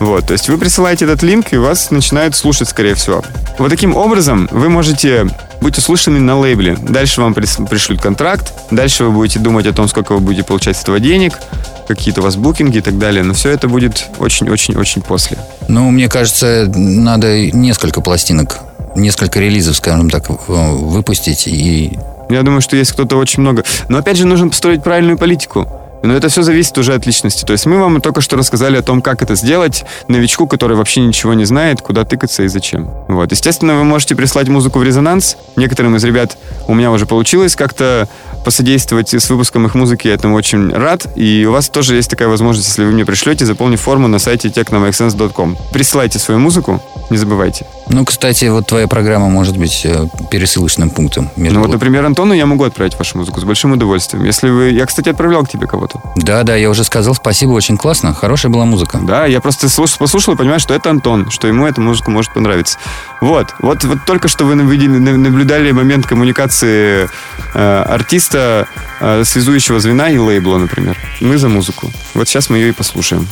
Вот, 0.00 0.26
то 0.26 0.32
есть 0.32 0.48
вы 0.48 0.58
присылаете 0.58 1.04
этот 1.04 1.22
линк, 1.22 1.52
и 1.52 1.58
вас 1.58 1.90
начинают 1.90 2.34
слушать, 2.34 2.68
скорее 2.68 2.94
всего. 2.94 3.22
Вот 3.58 3.68
таким 3.68 3.94
образом 3.94 4.48
вы 4.50 4.68
можете 4.70 5.28
быть 5.60 5.76
услышаны 5.76 6.18
на 6.18 6.38
лейбле. 6.38 6.76
Дальше 6.80 7.20
вам 7.20 7.34
пришлют 7.34 8.00
контракт, 8.00 8.52
дальше 8.70 9.04
вы 9.04 9.10
будете 9.10 9.38
думать 9.38 9.66
о 9.66 9.74
том, 9.74 9.88
сколько 9.88 10.14
вы 10.14 10.20
будете 10.20 10.42
получать 10.42 10.78
с 10.78 10.82
этого 10.82 11.00
денег, 11.00 11.38
какие-то 11.86 12.22
у 12.22 12.24
вас 12.24 12.36
букинги 12.36 12.78
и 12.78 12.80
так 12.80 12.98
далее. 12.98 13.22
Но 13.22 13.34
все 13.34 13.50
это 13.50 13.68
будет 13.68 14.06
очень-очень-очень 14.18 15.02
после. 15.02 15.36
Ну, 15.68 15.90
мне 15.90 16.08
кажется, 16.08 16.66
надо 16.74 17.50
несколько 17.50 18.00
пластинок, 18.00 18.56
несколько 18.96 19.38
релизов, 19.38 19.76
скажем 19.76 20.08
так, 20.08 20.24
выпустить 20.30 21.46
и... 21.46 21.98
Я 22.30 22.42
думаю, 22.42 22.62
что 22.62 22.76
есть 22.76 22.92
кто-то 22.92 23.16
очень 23.16 23.40
много. 23.42 23.64
Но 23.88 23.98
опять 23.98 24.16
же, 24.16 24.24
нужно 24.26 24.48
построить 24.48 24.82
правильную 24.82 25.18
политику. 25.18 25.68
Но 26.02 26.14
это 26.14 26.28
все 26.28 26.42
зависит 26.42 26.76
уже 26.78 26.94
от 26.94 27.06
личности. 27.06 27.44
То 27.44 27.52
есть 27.52 27.66
мы 27.66 27.78
вам 27.78 28.00
только 28.00 28.20
что 28.20 28.36
рассказали 28.36 28.76
о 28.76 28.82
том, 28.82 29.02
как 29.02 29.22
это 29.22 29.34
сделать 29.34 29.84
новичку, 30.08 30.46
который 30.46 30.76
вообще 30.76 31.00
ничего 31.02 31.34
не 31.34 31.44
знает, 31.44 31.82
куда 31.82 32.04
тыкаться 32.04 32.42
и 32.42 32.48
зачем. 32.48 32.90
Вот. 33.08 33.30
Естественно, 33.30 33.76
вы 33.76 33.84
можете 33.84 34.14
прислать 34.14 34.48
музыку 34.48 34.78
в 34.78 34.82
резонанс. 34.82 35.36
Некоторым 35.56 35.96
из 35.96 36.04
ребят 36.04 36.36
у 36.68 36.74
меня 36.74 36.90
уже 36.90 37.06
получилось 37.06 37.56
как-то 37.56 38.08
посодействовать 38.44 39.12
с 39.12 39.30
выпуском 39.30 39.66
их 39.66 39.74
музыки. 39.74 40.08
Я 40.08 40.14
этому 40.14 40.34
очень 40.34 40.70
рад. 40.70 41.06
И 41.16 41.46
у 41.46 41.52
вас 41.52 41.68
тоже 41.68 41.96
есть 41.96 42.10
такая 42.10 42.28
возможность, 42.28 42.68
если 42.68 42.84
вы 42.84 42.92
мне 42.92 43.04
пришлете, 43.04 43.46
заполнив 43.46 43.80
форму 43.80 44.08
на 44.08 44.18
сайте 44.18 44.48
technomaxsense.com. 44.48 45.56
Присылайте 45.72 46.18
свою 46.18 46.40
музыку, 46.40 46.82
не 47.10 47.16
забывайте. 47.16 47.66
Ну, 47.88 48.04
кстати, 48.04 48.44
вот 48.44 48.68
твоя 48.68 48.86
программа 48.86 49.28
может 49.28 49.56
быть 49.56 49.82
э, 49.84 50.06
пересылочным 50.30 50.90
пунктом. 50.90 51.28
Между 51.36 51.58
ну 51.58 51.64
вот, 51.64 51.72
например, 51.72 52.04
Антону 52.04 52.32
я 52.34 52.46
могу 52.46 52.62
отправить 52.62 52.96
вашу 52.96 53.18
музыку 53.18 53.40
с 53.40 53.44
большим 53.44 53.72
удовольствием. 53.72 54.24
Если 54.24 54.48
вы... 54.48 54.70
Я, 54.70 54.86
кстати, 54.86 55.08
отправлял 55.08 55.44
к 55.44 55.48
тебе 55.48 55.66
кого-то. 55.66 56.00
Да, 56.16 56.44
да, 56.44 56.54
я 56.54 56.70
уже 56.70 56.84
сказал 56.84 57.16
спасибо, 57.16 57.50
очень 57.50 57.76
классно. 57.76 58.14
Хорошая 58.14 58.52
была 58.52 58.64
музыка. 58.64 59.00
Да, 59.02 59.26
я 59.26 59.40
просто 59.40 59.68
слушал, 59.68 59.98
послушал 59.98 60.34
и 60.34 60.36
понимаю, 60.36 60.60
что 60.60 60.72
это 60.72 60.88
Антон, 60.90 61.30
что 61.30 61.48
ему 61.48 61.66
эта 61.66 61.80
музыка 61.80 62.12
может 62.12 62.32
понравиться. 62.32 62.78
Вот, 63.20 63.48
вот, 63.58 63.82
вот 63.82 63.98
только 64.06 64.28
что 64.28 64.44
вы 64.44 64.54
наблюдали 64.54 65.72
момент 65.72 66.06
коммуникации 66.06 67.08
э, 67.54 67.82
артиста, 67.82 68.29
э, 68.34 69.24
связующего 69.24 69.80
звена 69.80 70.10
и 70.10 70.18
лейбла, 70.18 70.58
например. 70.58 70.96
Мы 71.20 71.38
за 71.38 71.48
музыку. 71.48 71.92
Вот 72.14 72.28
сейчас 72.28 72.50
мы 72.50 72.58
ее 72.58 72.70
и 72.70 72.72
послушаем. 72.72 73.26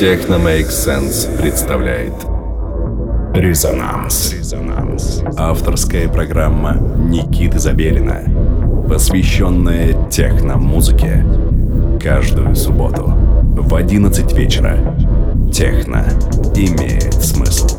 Техно 0.00 0.36
Make 0.36 0.70
Sense 0.70 1.28
представляет 1.42 2.14
Резонанс. 3.34 4.32
Резонанс. 4.32 5.22
Авторская 5.36 6.08
программа 6.08 6.72
Никиты 6.96 7.58
Забелина, 7.58 8.22
посвященная 8.88 10.08
техно-музыке. 10.08 11.22
Каждую 12.02 12.56
субботу 12.56 13.12
в 13.12 13.74
11 13.74 14.32
вечера. 14.32 14.78
Техно 15.52 16.06
имеет 16.54 17.12
смысл. 17.22 17.69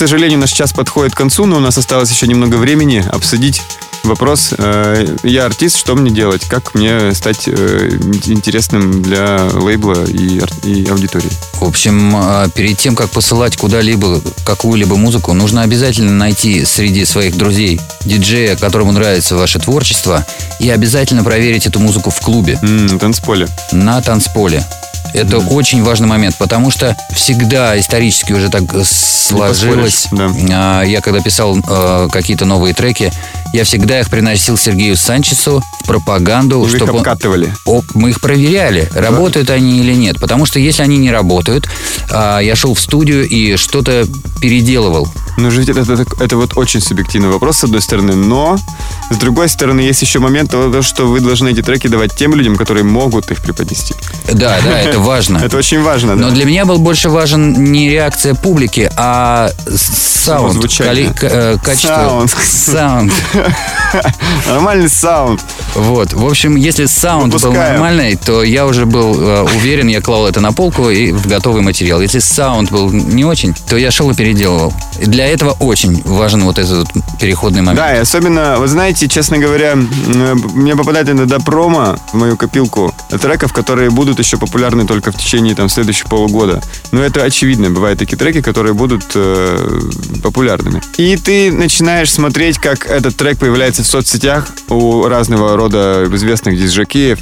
Сожалению, 0.00 0.38
наш 0.38 0.52
час 0.52 0.72
подходит 0.72 1.12
к 1.12 1.16
концу, 1.18 1.44
но 1.44 1.58
у 1.58 1.60
нас 1.60 1.76
осталось 1.76 2.10
еще 2.10 2.26
немного 2.26 2.56
времени 2.56 3.04
обсудить 3.12 3.60
вопрос. 4.02 4.54
Э, 4.56 5.06
я 5.24 5.44
артист, 5.44 5.76
что 5.76 5.94
мне 5.94 6.10
делать? 6.10 6.42
Как 6.48 6.74
мне 6.74 7.14
стать 7.14 7.46
э, 7.46 7.90
интересным 8.24 9.02
для 9.02 9.50
лейбла 9.52 10.04
и, 10.06 10.40
и 10.64 10.88
аудитории? 10.88 11.28
В 11.54 11.64
общем, 11.64 12.14
а, 12.16 12.48
перед 12.48 12.78
тем, 12.78 12.96
как 12.96 13.10
посылать 13.10 13.58
куда-либо 13.58 14.22
какую-либо 14.46 14.96
музыку, 14.96 15.34
нужно 15.34 15.60
обязательно 15.60 16.12
найти 16.12 16.64
среди 16.64 17.04
своих 17.04 17.36
друзей 17.36 17.78
диджея, 18.06 18.56
которому 18.56 18.92
нравится 18.92 19.36
ваше 19.36 19.58
творчество, 19.58 20.26
и 20.60 20.70
обязательно 20.70 21.22
проверить 21.22 21.66
эту 21.66 21.78
музыку 21.78 22.08
в 22.08 22.20
клубе. 22.20 22.58
Mm, 22.62 22.92
на 22.92 22.98
танцполе. 22.98 23.48
На 23.72 24.00
танцполе. 24.00 24.64
Это 25.14 25.36
mm. 25.36 25.48
очень 25.48 25.82
важный 25.82 26.06
момент, 26.06 26.36
потому 26.38 26.70
что 26.70 26.96
всегда 27.12 27.78
исторически 27.78 28.32
уже 28.32 28.48
так 28.48 28.64
сложилось. 28.84 30.08
Да. 30.12 30.30
А, 30.52 30.82
я 30.82 31.00
когда 31.00 31.20
писал 31.20 31.58
э, 31.58 32.08
какие-то 32.12 32.44
новые 32.44 32.74
треки, 32.74 33.12
я 33.52 33.64
всегда 33.64 34.00
их 34.00 34.08
приносил 34.08 34.56
Сергею 34.56 34.96
Санчесу 34.96 35.62
в 35.82 35.86
пропаганду. 35.86 36.60
Вы 36.60 36.68
чтобы 36.68 36.92
их 36.92 36.98
обкатывали? 36.98 37.52
О, 37.66 37.82
мы 37.94 38.10
их 38.10 38.20
проверяли, 38.20 38.88
работают 38.94 39.48
да. 39.48 39.54
они 39.54 39.80
или 39.80 39.94
нет. 39.94 40.20
Потому 40.20 40.46
что 40.46 40.58
если 40.58 40.82
они 40.82 40.98
не 40.98 41.10
работают, 41.10 41.68
а, 42.10 42.38
я 42.38 42.54
шел 42.54 42.74
в 42.74 42.80
студию 42.80 43.28
и 43.28 43.56
что-то 43.56 44.06
переделывал. 44.40 45.08
Ну, 45.36 45.50
жить 45.50 45.68
это, 45.68 45.80
это, 45.80 46.06
это 46.20 46.36
вот 46.36 46.56
очень 46.56 46.80
субъективный 46.80 47.28
вопрос, 47.28 47.58
с 47.58 47.64
одной 47.64 47.80
стороны, 47.80 48.14
но 48.14 48.58
с 49.10 49.16
другой 49.16 49.48
стороны, 49.48 49.80
есть 49.80 50.02
еще 50.02 50.18
момент 50.18 50.50
того, 50.50 50.82
что 50.82 51.06
вы 51.06 51.20
должны 51.20 51.50
эти 51.50 51.62
треки 51.62 51.88
давать 51.88 52.14
тем 52.14 52.34
людям, 52.34 52.56
которые 52.56 52.84
могут 52.84 53.30
их 53.30 53.42
преподнести. 53.42 53.94
Да, 54.32 54.58
да, 54.64 54.80
это 54.80 54.98
важно. 55.10 55.38
Это 55.38 55.56
очень 55.56 55.82
важно, 55.82 56.16
да. 56.16 56.26
Но 56.26 56.30
для 56.30 56.44
меня 56.44 56.64
был 56.64 56.78
больше 56.78 57.08
важен 57.08 57.72
не 57.72 57.90
реакция 57.90 58.34
публики, 58.34 58.90
а 58.96 59.50
саунд. 59.66 60.64
Э, 61.22 61.56
качество. 61.62 62.26
Саунд. 62.42 63.12
Нормальный 64.46 64.88
саунд. 64.88 65.40
Вот. 65.74 66.12
В 66.12 66.26
общем, 66.26 66.56
если 66.56 66.86
саунд 66.86 67.34
был 67.40 67.52
нормальный, 67.52 68.16
то 68.16 68.42
я 68.42 68.66
уже 68.66 68.86
был 68.86 69.14
э, 69.20 69.42
уверен, 69.56 69.88
я 69.88 70.00
клал 70.00 70.26
это 70.26 70.40
на 70.40 70.52
полку 70.52 70.90
и 70.90 71.12
в 71.12 71.26
готовый 71.26 71.62
материал. 71.62 72.00
Если 72.00 72.18
саунд 72.18 72.70
был 72.70 72.90
не 72.92 73.24
очень, 73.24 73.54
то 73.68 73.76
я 73.76 73.90
шел 73.90 74.10
и 74.10 74.14
переделывал. 74.14 74.72
И 75.00 75.06
для 75.20 75.28
этого 75.28 75.50
очень 75.60 76.00
важен 76.06 76.44
вот 76.44 76.58
этот 76.58 76.88
переходный 77.20 77.60
момент. 77.60 77.76
Да, 77.76 77.94
и 77.94 77.98
особенно, 77.98 78.56
вы 78.58 78.68
знаете, 78.68 79.06
честно 79.06 79.36
говоря, 79.36 79.76
мне 79.76 80.74
попадает 80.74 81.10
иногда 81.10 81.38
промо 81.38 81.98
в 82.10 82.14
мою 82.14 82.38
копилку 82.38 82.94
треков, 83.20 83.52
которые 83.52 83.90
будут 83.90 84.18
еще 84.18 84.38
популярны 84.38 84.86
только 84.86 85.12
в 85.12 85.16
течение 85.16 85.54
там 85.54 85.68
следующих 85.68 86.06
полугода. 86.06 86.62
Но 86.90 87.02
это 87.02 87.22
очевидно. 87.22 87.68
Бывают 87.68 87.98
такие 87.98 88.16
треки, 88.16 88.40
которые 88.40 88.72
будут 88.72 89.04
э, 89.14 89.80
популярными. 90.22 90.80
И 90.96 91.18
ты 91.18 91.52
начинаешь 91.52 92.10
смотреть, 92.10 92.56
как 92.56 92.86
этот 92.86 93.14
трек 93.14 93.36
появляется 93.36 93.82
в 93.82 93.86
соцсетях 93.86 94.48
у 94.70 95.06
разного 95.06 95.54
рода 95.54 96.06
известных 96.14 96.56
диджакеев, 96.56 97.18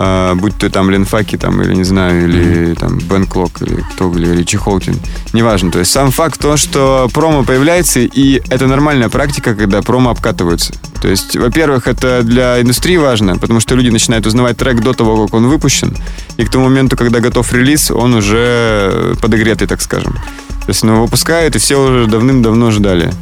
а, 0.00 0.36
будь 0.36 0.56
то 0.56 0.70
там 0.70 0.90
Ленфаки, 0.90 1.36
там, 1.36 1.60
или 1.60 1.74
не 1.74 1.82
знаю, 1.82 2.28
или 2.28 2.74
там 2.74 2.98
Бен 2.98 3.26
Клок, 3.26 3.60
или 3.62 3.84
кто, 3.92 4.12
или 4.12 4.36
Ричи 4.36 4.56
Холкин, 4.56 4.94
неважно. 5.32 5.72
То 5.72 5.80
есть 5.80 5.90
сам 5.90 6.12
факт 6.12 6.40
то, 6.40 6.56
что 6.56 7.08
промо 7.12 7.42
появляется, 7.42 8.00
и 8.00 8.40
это 8.48 8.68
нормальная 8.68 9.08
практика, 9.08 9.56
когда 9.56 9.82
промо 9.82 10.10
обкатываются. 10.10 10.72
То 11.02 11.08
есть, 11.08 11.36
во-первых, 11.36 11.88
это 11.88 12.22
для 12.22 12.60
индустрии 12.60 12.96
важно, 12.96 13.38
потому 13.38 13.58
что 13.58 13.74
люди 13.74 13.90
начинают 13.90 14.24
узнавать 14.24 14.56
трек 14.56 14.80
до 14.80 14.92
того, 14.92 15.26
как 15.26 15.34
он 15.34 15.48
выпущен, 15.48 15.96
и 16.36 16.44
к 16.44 16.50
тому 16.50 16.66
моменту, 16.66 16.96
когда 16.96 17.18
готов 17.18 17.52
релиз, 17.52 17.90
он 17.90 18.14
уже 18.14 19.16
подогретый, 19.20 19.66
так 19.66 19.80
скажем. 19.80 20.14
То 20.14 20.70
есть, 20.70 20.84
ну, 20.84 21.02
выпускают, 21.02 21.56
и 21.56 21.58
все 21.58 21.76
уже 21.76 22.06
давным-давно 22.06 22.70
ждали. 22.70 23.12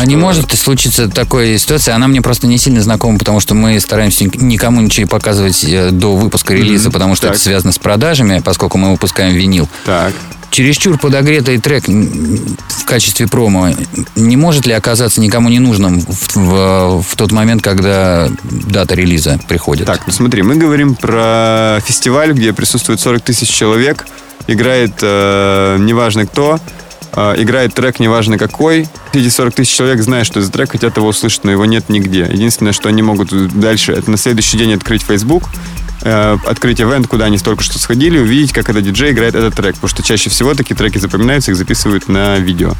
А 0.00 0.06
не 0.06 0.16
может 0.16 0.52
случиться 0.52 1.08
такой 1.08 1.58
ситуация? 1.58 1.94
Она 1.94 2.08
мне 2.08 2.20
просто 2.20 2.46
не 2.46 2.58
сильно 2.58 2.82
знакома, 2.82 3.18
потому 3.18 3.40
что 3.40 3.54
мы 3.54 3.80
стараемся 3.80 4.24
никому 4.24 4.80
ничего 4.80 5.06
показывать 5.06 5.64
э, 5.64 5.90
до 5.90 6.16
выпуска 6.16 6.54
релиза, 6.54 6.88
mm-hmm. 6.88 6.92
потому 6.92 7.14
что 7.14 7.28
так. 7.28 7.36
это 7.36 7.44
связано 7.44 7.72
с 7.72 7.78
продажами, 7.78 8.40
поскольку 8.44 8.78
мы 8.78 8.90
выпускаем 8.90 9.34
винил. 9.34 9.68
Так. 9.84 10.12
Чересчур 10.50 10.96
подогретый 10.96 11.58
трек 11.58 11.86
в 11.86 12.84
качестве 12.84 13.26
промо 13.26 13.70
не 14.14 14.36
может 14.36 14.66
ли 14.66 14.72
оказаться 14.72 15.20
никому 15.20 15.48
не 15.48 15.58
нужным 15.58 16.00
в, 16.00 16.36
в, 16.36 17.02
в 17.02 17.16
тот 17.16 17.32
момент, 17.32 17.62
когда 17.62 18.28
дата 18.42 18.94
релиза 18.94 19.38
приходит? 19.48 19.86
Так, 19.86 20.06
ну 20.06 20.12
смотри, 20.12 20.42
мы 20.42 20.56
говорим 20.56 20.94
про 20.94 21.80
фестиваль, 21.84 22.32
где 22.32 22.52
присутствует 22.52 23.00
40 23.00 23.22
тысяч 23.22 23.48
человек, 23.48 24.06
играет 24.46 24.92
э, 25.02 25.76
неважно 25.80 26.26
кто, 26.26 26.58
э, 27.12 27.34
играет 27.38 27.74
трек 27.74 27.98
неважно 27.98 28.38
какой, 28.38 28.88
эти 29.16 29.28
40 29.28 29.54
тысяч 29.54 29.74
человек 29.74 30.02
знают, 30.02 30.26
что 30.26 30.40
за 30.40 30.50
трек, 30.50 30.72
хотят 30.72 30.96
его 30.96 31.08
услышать, 31.08 31.44
но 31.44 31.50
его 31.50 31.64
нет 31.64 31.88
нигде. 31.88 32.28
Единственное, 32.30 32.72
что 32.72 32.88
они 32.88 33.02
могут 33.02 33.30
дальше, 33.58 33.92
это 33.92 34.10
на 34.10 34.16
следующий 34.16 34.58
день 34.58 34.74
открыть 34.74 35.02
Facebook, 35.02 35.44
э, 36.02 36.36
открыть 36.46 36.80
ивент, 36.80 37.06
куда 37.06 37.26
они 37.26 37.38
только 37.38 37.62
что 37.62 37.78
сходили, 37.78 38.18
увидеть, 38.18 38.52
как 38.52 38.68
этот 38.68 38.84
диджей 38.84 39.12
играет 39.12 39.34
этот 39.34 39.54
трек. 39.54 39.74
Потому 39.74 39.88
что 39.88 40.02
чаще 40.02 40.30
всего 40.30 40.54
такие 40.54 40.74
треки 40.74 40.98
запоминаются, 40.98 41.50
их 41.50 41.56
записывают 41.56 42.08
на 42.08 42.38
видео. 42.38 42.74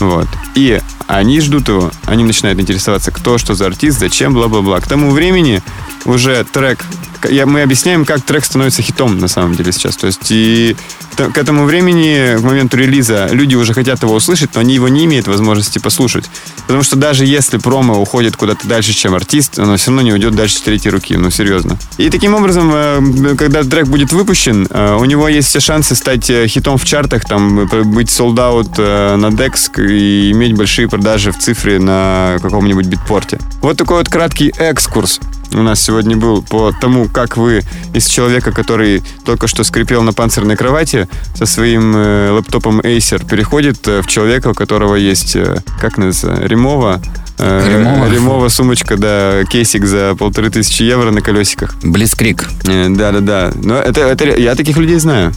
Вот. 0.00 0.28
И 0.54 0.80
они 1.06 1.40
ждут 1.40 1.68
его, 1.68 1.90
они 2.04 2.24
начинают 2.24 2.60
интересоваться, 2.60 3.10
кто, 3.10 3.38
что 3.38 3.54
за 3.54 3.66
артист, 3.66 3.98
зачем, 3.98 4.34
бла-бла-бла. 4.34 4.80
К 4.80 4.86
тому 4.86 5.10
времени 5.10 5.62
уже 6.04 6.44
трек 6.44 6.84
я, 7.24 7.46
мы 7.46 7.62
объясняем, 7.62 8.04
как 8.04 8.22
трек 8.22 8.44
становится 8.44 8.82
хитом 8.82 9.18
на 9.18 9.28
самом 9.28 9.54
деле 9.54 9.72
сейчас. 9.72 9.96
То 9.96 10.06
есть 10.06 10.30
и 10.30 10.76
к 11.16 11.36
этому 11.36 11.64
времени, 11.64 12.38
к 12.38 12.42
моменту 12.42 12.76
релиза, 12.76 13.28
люди 13.32 13.56
уже 13.56 13.74
хотят 13.74 14.02
его 14.02 14.14
услышать, 14.14 14.54
но 14.54 14.60
они 14.60 14.74
его 14.74 14.88
не 14.88 15.04
имеют 15.04 15.26
возможности 15.26 15.77
послушать. 15.80 16.24
Потому 16.66 16.82
что 16.82 16.96
даже 16.96 17.24
если 17.24 17.58
промо 17.58 18.00
уходит 18.00 18.36
куда-то 18.36 18.66
дальше, 18.66 18.92
чем 18.92 19.14
артист, 19.14 19.58
оно 19.58 19.76
все 19.76 19.90
равно 19.90 20.02
не 20.02 20.12
уйдет 20.12 20.34
дальше 20.34 20.62
третьей 20.62 20.90
руки. 20.90 21.16
Ну, 21.16 21.30
серьезно. 21.30 21.78
И 21.96 22.10
таким 22.10 22.34
образом, 22.34 22.70
э, 22.72 23.34
когда 23.36 23.62
трек 23.62 23.86
будет 23.86 24.12
выпущен, 24.12 24.66
э, 24.70 24.96
у 24.98 25.04
него 25.04 25.28
есть 25.28 25.48
все 25.48 25.60
шансы 25.60 25.94
стать 25.94 26.28
э, 26.30 26.46
хитом 26.46 26.78
в 26.78 26.84
чартах, 26.84 27.24
там, 27.24 27.66
быть 27.66 28.10
солдат 28.10 28.78
на 28.78 29.28
Dex 29.30 29.70
и 29.80 30.30
иметь 30.32 30.54
большие 30.54 30.88
продажи 30.88 31.32
в 31.32 31.38
цифре 31.38 31.78
на 31.78 32.38
каком-нибудь 32.42 32.86
битпорте. 32.86 33.38
Вот 33.60 33.76
такой 33.76 33.98
вот 33.98 34.08
краткий 34.08 34.52
экскурс 34.58 35.20
у 35.52 35.62
нас 35.62 35.80
сегодня 35.80 36.16
был 36.16 36.42
по 36.42 36.72
тому, 36.72 37.08
как 37.08 37.36
вы 37.36 37.62
из 37.94 38.06
человека, 38.06 38.52
который 38.52 39.02
только 39.24 39.46
что 39.46 39.64
скрипел 39.64 40.02
на 40.02 40.12
панцирной 40.12 40.56
кровати 40.56 41.08
со 41.34 41.46
своим 41.46 41.94
э, 41.96 42.30
лэптопом 42.30 42.80
Acer, 42.80 43.26
переходит 43.28 43.86
э, 43.88 44.02
в 44.02 44.06
человека, 44.06 44.48
у 44.48 44.54
которого 44.54 44.94
есть, 44.94 45.36
э, 45.36 45.58
как 45.80 45.96
называется, 45.96 46.46
Ремова, 46.46 47.00
э, 47.38 47.78
Ремова. 47.78 48.10
Ремова 48.10 48.48
сумочка, 48.48 48.96
да, 48.96 49.44
кейсик 49.44 49.84
за 49.86 50.14
полторы 50.18 50.50
тысячи 50.50 50.82
евро 50.82 51.10
на 51.10 51.20
колесиках. 51.20 51.76
Блицкрик. 51.82 52.48
Э, 52.66 52.88
Да-да-да. 52.90 53.52
Но 53.54 53.76
это, 53.76 54.02
это 54.02 54.24
я 54.24 54.54
таких 54.54 54.76
людей 54.76 54.98
знаю. 54.98 55.32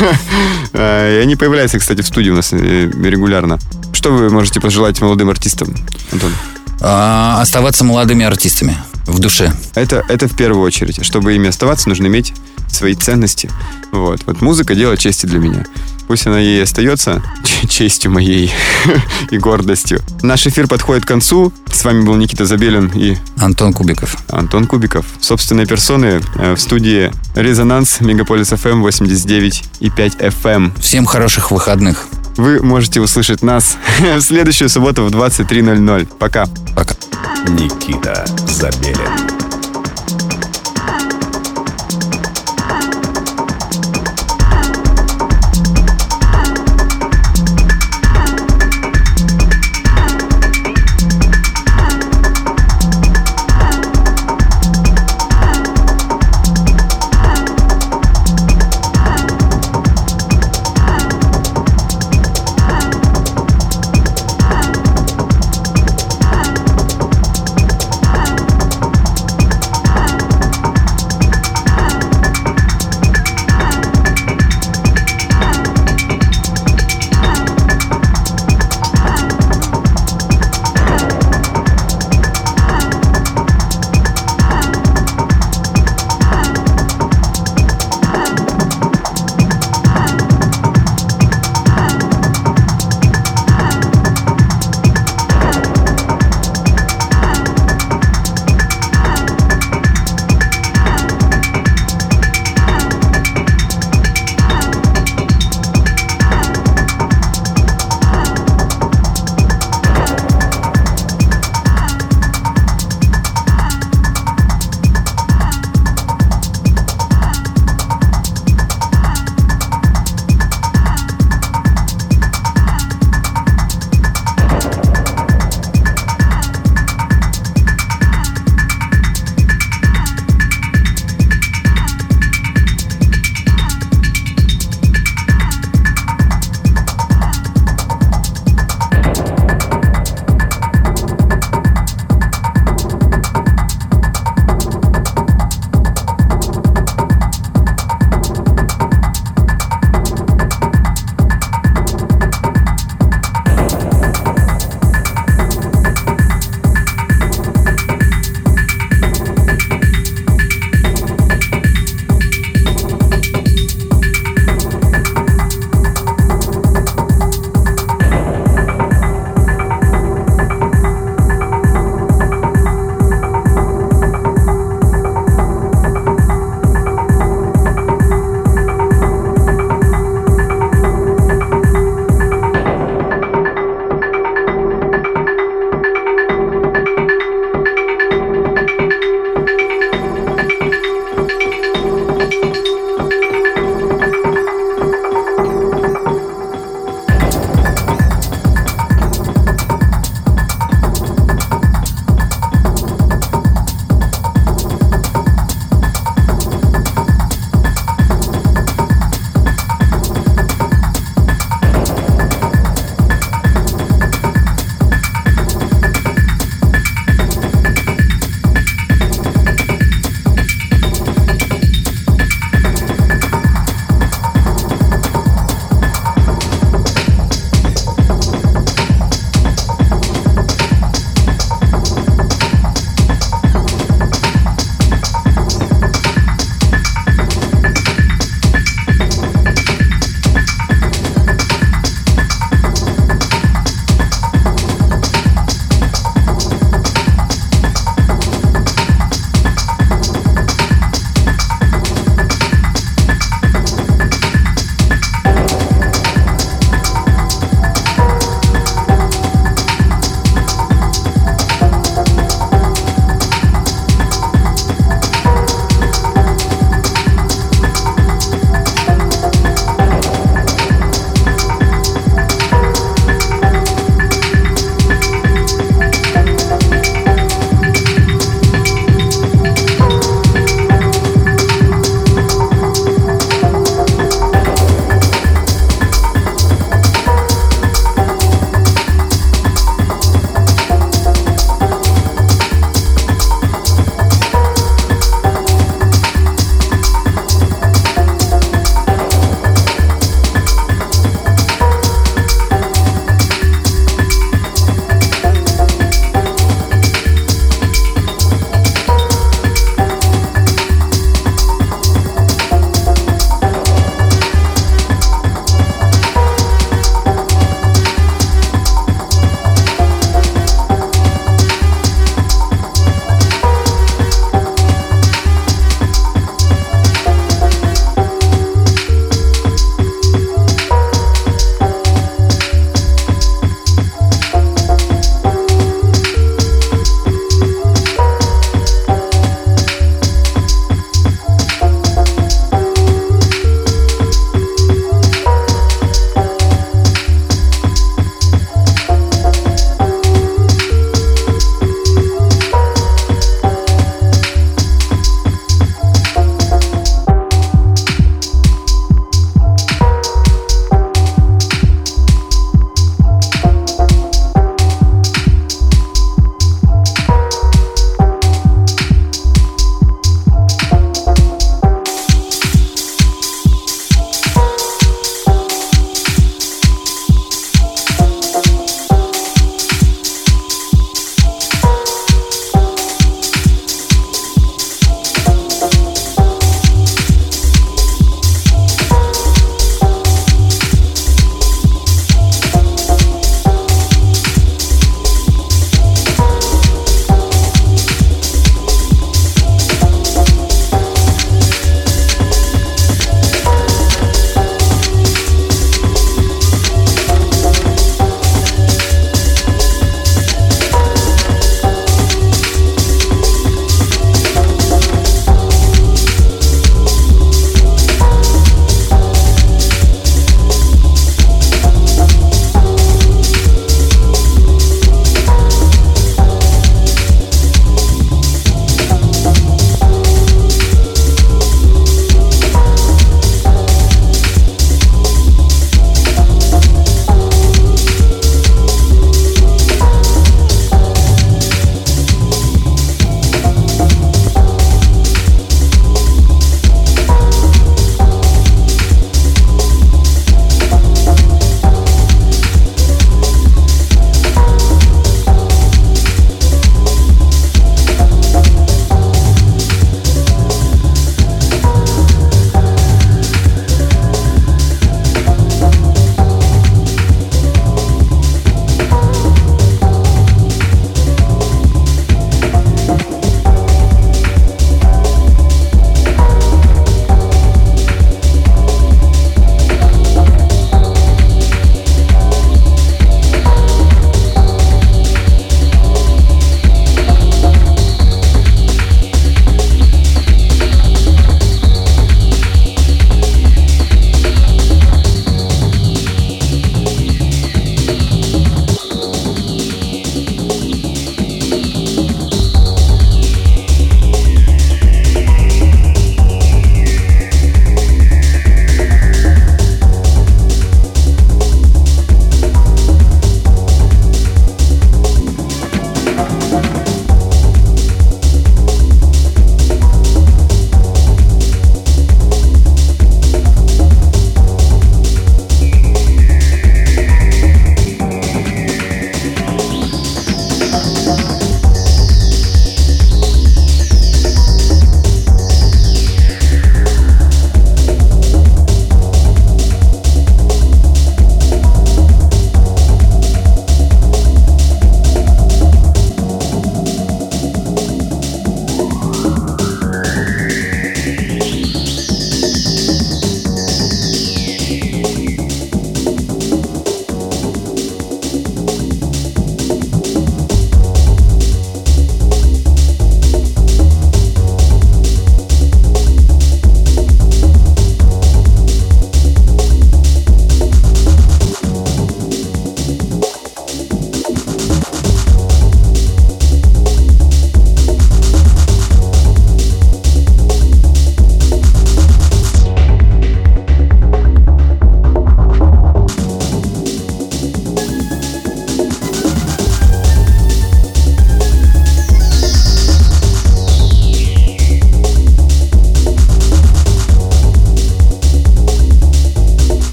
И 0.74 1.20
они 1.22 1.36
появляются, 1.36 1.78
кстати, 1.78 2.02
в 2.02 2.06
студии 2.06 2.30
у 2.30 2.36
нас 2.36 2.52
регулярно. 2.52 3.58
Что 3.92 4.10
вы 4.10 4.30
можете 4.30 4.60
пожелать 4.60 5.00
молодым 5.00 5.30
артистам, 5.30 5.74
Антон? 6.12 6.32
А, 6.80 7.40
оставаться 7.40 7.84
молодыми 7.84 8.24
артистами 8.24 8.76
в 9.06 9.18
душе. 9.18 9.52
Это, 9.74 10.04
это 10.08 10.28
в 10.28 10.36
первую 10.36 10.64
очередь. 10.64 11.04
Чтобы 11.04 11.34
ими 11.34 11.48
оставаться, 11.48 11.88
нужно 11.88 12.06
иметь 12.06 12.34
свои 12.68 12.94
ценности. 12.94 13.50
Вот. 13.92 14.22
Вот 14.26 14.40
музыка 14.40 14.74
дело 14.74 14.96
чести 14.96 15.26
для 15.26 15.38
меня. 15.38 15.64
Пусть 16.06 16.26
она 16.26 16.38
ей 16.38 16.62
остается 16.62 17.22
честью 17.68 18.12
моей 18.12 18.52
и 19.30 19.38
гордостью. 19.38 20.00
Наш 20.22 20.46
эфир 20.46 20.68
подходит 20.68 21.04
к 21.04 21.08
концу. 21.08 21.52
С 21.72 21.84
вами 21.84 22.04
был 22.04 22.14
Никита 22.14 22.46
Забелин 22.46 22.90
и 22.94 23.16
Антон 23.38 23.72
Кубиков. 23.72 24.16
Антон 24.28 24.66
Кубиков. 24.66 25.06
Собственные 25.20 25.66
персоны 25.66 26.20
э, 26.36 26.54
в 26.54 26.60
студии 26.60 27.12
«Резонанс» 27.34 28.00
Мегаполис 28.00 28.52
FM 28.52 28.80
89 28.80 29.64
и 29.80 29.90
5 29.90 30.16
FM. 30.16 30.80
Всем 30.80 31.06
хороших 31.06 31.50
выходных. 31.50 32.06
Вы 32.36 32.62
можете 32.62 33.00
услышать 33.00 33.42
нас 33.42 33.76
в 34.00 34.20
следующую 34.20 34.68
субботу 34.68 35.04
в 35.04 35.08
23.00. 35.08 36.08
Пока. 36.18 36.46
Пока. 36.74 36.94
Никита 37.48 38.24
Забелин. 38.46 39.55